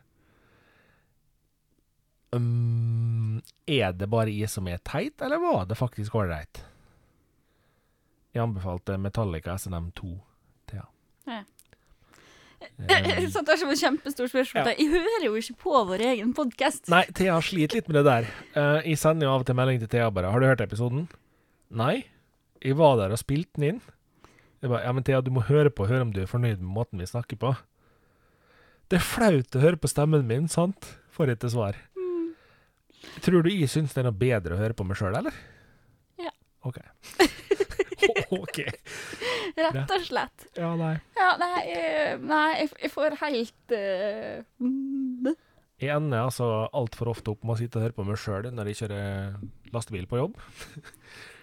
[2.34, 6.64] Um, er det bare jeg som er teit, eller var det faktisk ålreit?
[8.34, 10.16] Jeg anbefalte Metallica SNM2.
[10.70, 10.86] Thea.
[11.28, 11.42] Ja.
[12.64, 14.72] Eh, Så det er som et kjempestort spørsmål.
[14.72, 14.74] Ja.
[14.80, 16.88] Jeg hører jo ikke på vår egen podkast.
[16.90, 18.32] Nei, Thea sliter litt med det der.
[18.57, 21.07] Uh, jeg sender jo av og til melding til Thea bare 'Har du hørt episoden?'
[21.70, 22.07] Nei.
[22.64, 23.80] Jeg var der og spilte den inn.
[24.64, 26.72] Jeg bare 'Ja, men Thea, du må høre på, høre om du er fornøyd med
[26.72, 27.52] måten vi snakker på'.
[28.88, 30.96] Det er flaut å høre på stemmen min, sant?
[31.12, 31.76] Får jeg til svar.
[33.20, 35.36] Tror du jeg syns det er noe bedre å høre på meg sjøl, eller?
[36.16, 36.32] Ja.
[36.64, 36.80] OK.
[38.42, 38.58] OK.
[39.56, 40.46] Rett og slett.
[40.56, 40.94] Ja, nei.
[41.18, 45.30] Ja, nei, eh, nei jeg, jeg får helt uh, mm,
[45.82, 48.72] Jeg ender altså altfor ofte opp med å sitte og høre på meg sjøl når
[48.72, 49.38] jeg kjører
[49.74, 50.40] lastebil på jobb.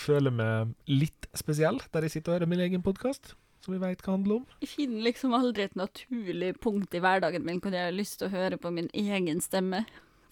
[0.00, 4.00] Føler meg litt spesiell der jeg sitter og hører min egen podkast, som vi veit
[4.04, 4.46] hva handler om.
[4.64, 8.30] Jeg finner liksom aldri et naturlig punkt i hverdagen min hvor jeg har lyst til
[8.30, 9.84] å høre på min egen stemme.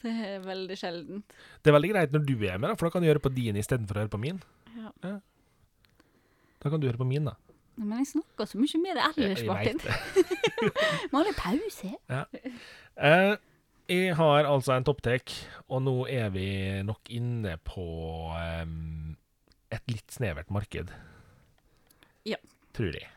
[0.02, 1.34] Det er veldig sjeldent.
[1.60, 3.34] Det er veldig greit når du er med, da, for da kan du gjøre på
[3.34, 4.40] din istedenfor å høre på min.
[4.78, 5.18] Ja.
[6.62, 7.34] Da kan du høre på min, da.
[7.78, 9.82] Men jeg snakker så mye med deg ellers, Martin.
[9.86, 11.94] har Må ha litt pause.
[12.98, 13.36] Eh,
[13.88, 15.30] jeg har altså en topptek,
[15.70, 16.48] og nå er vi
[16.82, 17.84] nok inne på
[18.34, 19.07] em,
[19.74, 20.90] et litt snevert marked.
[22.28, 22.38] Ja.
[22.76, 23.08] Tror jeg.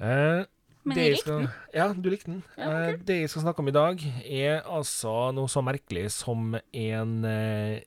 [0.00, 0.44] Eh,
[0.86, 1.48] Men jeg likte den.
[1.74, 2.42] Ja, du likte den.
[2.56, 6.54] Ja, Eh, det jeg skal snakke om i dag, er altså noe så merkelig som
[6.72, 7.80] en eh,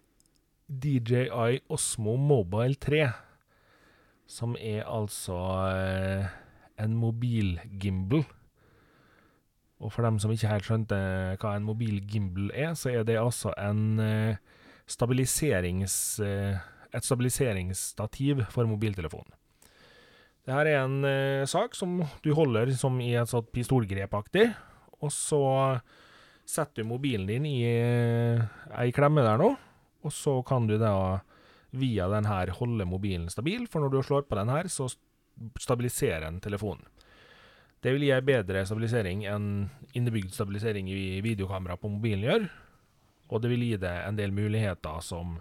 [0.70, 3.08] DJI Osmo Mobile 3.
[4.28, 5.39] Som er altså
[5.72, 6.28] eh,
[6.80, 8.24] en mobilgimbal.
[9.82, 10.97] Og for dem som ikke helt skjønte
[11.41, 14.38] hva en mobilgimbal er, så er det altså en
[14.86, 16.20] stabiliserings...
[16.91, 19.33] et stabiliseringsstativ for mobiltelefonen.
[20.41, 24.47] Det her er en eh, sak som du holder som i et sånt pistolgrepaktig,
[25.01, 25.43] og så
[26.49, 28.41] setter du mobilen din i eh,
[28.81, 29.51] ei klemme der nå,
[30.01, 31.21] og så kan du da
[31.71, 34.89] via den her holde mobilen stabil, for når du slår på den her, så
[35.61, 36.83] stabiliserer den telefonen.
[37.81, 39.45] Det vil gi ei bedre stabilisering enn
[39.97, 42.49] innebygd stabilisering i videokamera på mobilen gjør,
[43.31, 45.39] og det vil gi deg en del muligheter som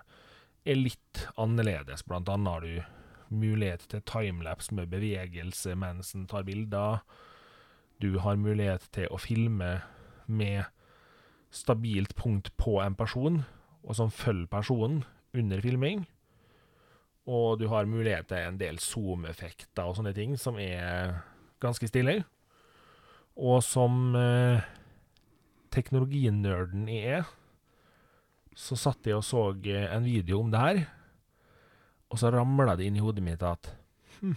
[0.64, 2.04] er litt annerledes.
[2.06, 3.00] Blant annet har du
[3.30, 7.00] mulighet til timelapse med bevegelse mens en tar bilder.
[8.00, 9.78] Du har mulighet til å filme
[10.26, 10.64] med
[11.50, 13.42] stabilt punkt på en person,
[13.82, 15.02] og som følger personen
[15.34, 16.06] under filming.
[17.30, 21.20] Og du har mulighet til en del zoom-effekter og sånne ting som er
[21.62, 22.22] ganske stilig.
[23.40, 24.64] Og som eh,
[25.72, 27.28] teknologinerden jeg er,
[28.56, 30.80] så satt jeg og så eh, en video om det her,
[32.10, 33.70] og så ramla det inn i hodet mitt at
[34.20, 34.34] hm,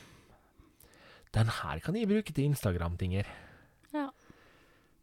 [1.33, 3.25] den her kan jeg bruke til Instagram-tinger.
[3.93, 4.07] Ja.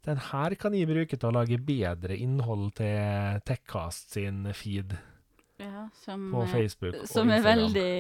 [0.07, 4.95] Den her kan jeg bruke til å lage bedre innhold til Techcast sin feed
[5.61, 6.95] Ja, som, på eh, Facebook.
[7.03, 7.91] og som er veldig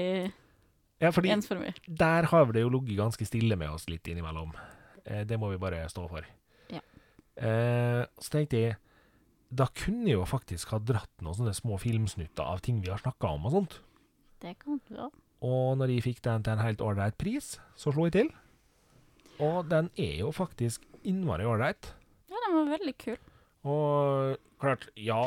[1.03, 1.75] Ja, fordi ensformig.
[1.87, 4.55] der har det jo ligget ganske stille med oss litt innimellom.
[5.05, 6.25] Eh, det må vi bare stå for.
[6.73, 6.81] Ja.
[7.37, 8.79] Eh, så tenkte jeg,
[9.51, 13.03] da kunne jeg jo faktisk ha dratt noen sånne små filmsnutter av ting vi har
[13.03, 13.81] snakka om og sånt.
[14.41, 15.09] Det kan du da.
[15.45, 18.31] Og når jeg fikk den til en helt ålreit pris, så slo jeg til.
[19.41, 21.95] Og den er jo faktisk innmari ålreit.
[22.31, 23.19] Ja, den var veldig kul.
[23.71, 25.23] Og klart, ja,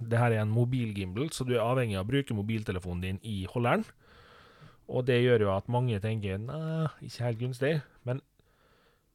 [0.00, 3.44] det her er en mobilgimbal, så du er avhengig av å bruke mobiltelefonen din i
[3.52, 3.84] holderen.
[4.86, 7.74] Og det gjør jo at mange tenker nei, ikke helt gunstig.
[8.08, 8.22] Men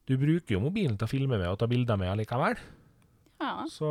[0.09, 2.59] du bruker jo mobilen til å filme med og ta bilder med allikevel.
[3.41, 3.65] Ja.
[3.73, 3.87] Så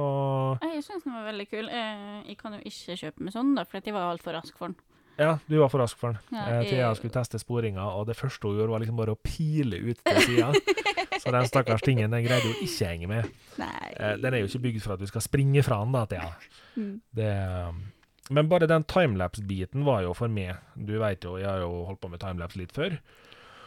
[0.62, 1.68] Jeg syns den var veldig kul.
[1.68, 4.70] Eh, Jeg kan jo ikke kjøpe meg sånn, da, for jeg var altfor rask for
[4.70, 4.76] den.
[5.20, 6.20] Ja, du var for rask for den.
[6.32, 6.70] Ja, jeg...
[6.70, 9.76] Thea jeg- skulle teste sporinga, og det første hun gjorde, var liksom bare å pile
[9.90, 10.52] ut til sida.
[11.20, 13.26] Så den stakkars tingen den greide jo ikke å henge med.
[13.60, 13.88] Nei.
[13.98, 16.30] Eh, den er jo ikke bygd for at du skal springe fra den, da, Thea.
[16.78, 16.94] Mm.
[17.18, 17.32] Det,
[17.68, 17.82] um,
[18.30, 22.00] men bare den timelapse-biten var jo for meg Du veit jo, jeg har jo holdt
[22.00, 22.96] på med timelapse litt før.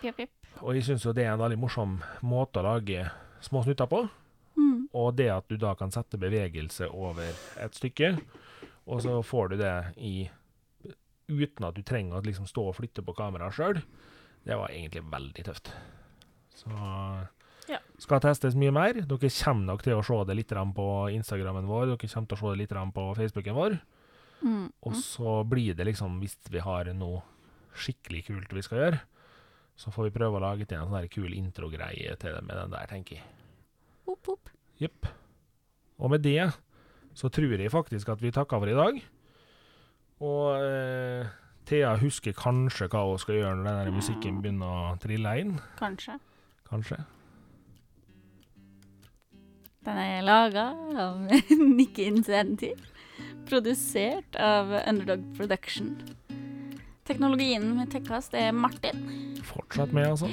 [0.01, 0.31] Pip, pip.
[0.63, 3.05] Og jeg syns jo det er en veldig morsom måte å lage
[3.43, 4.05] små snutter på.
[4.93, 4.99] Mm.
[5.01, 8.13] Og det at du da kan sette bevegelse over et stykke,
[8.85, 10.29] og så får du det i
[11.31, 13.79] uten at du trenger å liksom stå og flytte på kameraet sjøl,
[14.43, 15.71] det var egentlig veldig tøft.
[16.53, 16.69] Så
[17.69, 17.79] Ja.
[17.97, 18.93] skal testes mye mer.
[18.93, 22.39] Dere kommer nok til å se det litt på Instagrammen vår, dere kommer til å
[22.39, 23.79] se det litt på Facebooken vår.
[24.43, 24.73] Mm.
[24.83, 27.23] Og så blir det liksom, hvis vi har noe
[27.73, 28.99] skikkelig kult vi skal gjøre,
[29.75, 32.75] så får vi prøve å lage til en sånn kul introgreie til det med den
[32.75, 33.25] der, tenker jeg.
[34.05, 34.52] Opp, opp.
[34.83, 35.09] Jepp.
[35.99, 36.51] Og med det
[37.13, 38.99] så tror jeg faktisk at vi takker for i dag.
[40.23, 41.33] Og eh,
[41.67, 45.57] Thea husker kanskje hva hun skal gjøre når den musikken begynner å trille inn.
[45.79, 46.17] Kanskje.
[46.69, 46.99] Kanskje.
[49.83, 50.69] Den er laga
[51.05, 51.21] av
[51.77, 52.79] Nikki Incentive.
[53.47, 55.97] Produsert av Underdog Production.
[57.03, 59.01] Teknologien med Tekkast er Martin.
[59.43, 60.29] Fortsatt med, altså.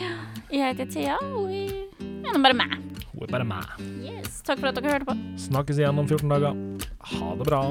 [0.55, 2.77] Jeg heter Thea, og jeg er nå bare meg.
[3.11, 3.75] Hun er bare meg.
[4.07, 4.39] Yes.
[4.47, 5.19] Takk for at dere hørte på.
[5.51, 6.65] Snakkes igjen om 14 dager.
[7.11, 7.65] Ha det bra.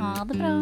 [0.00, 0.54] Ha det bra.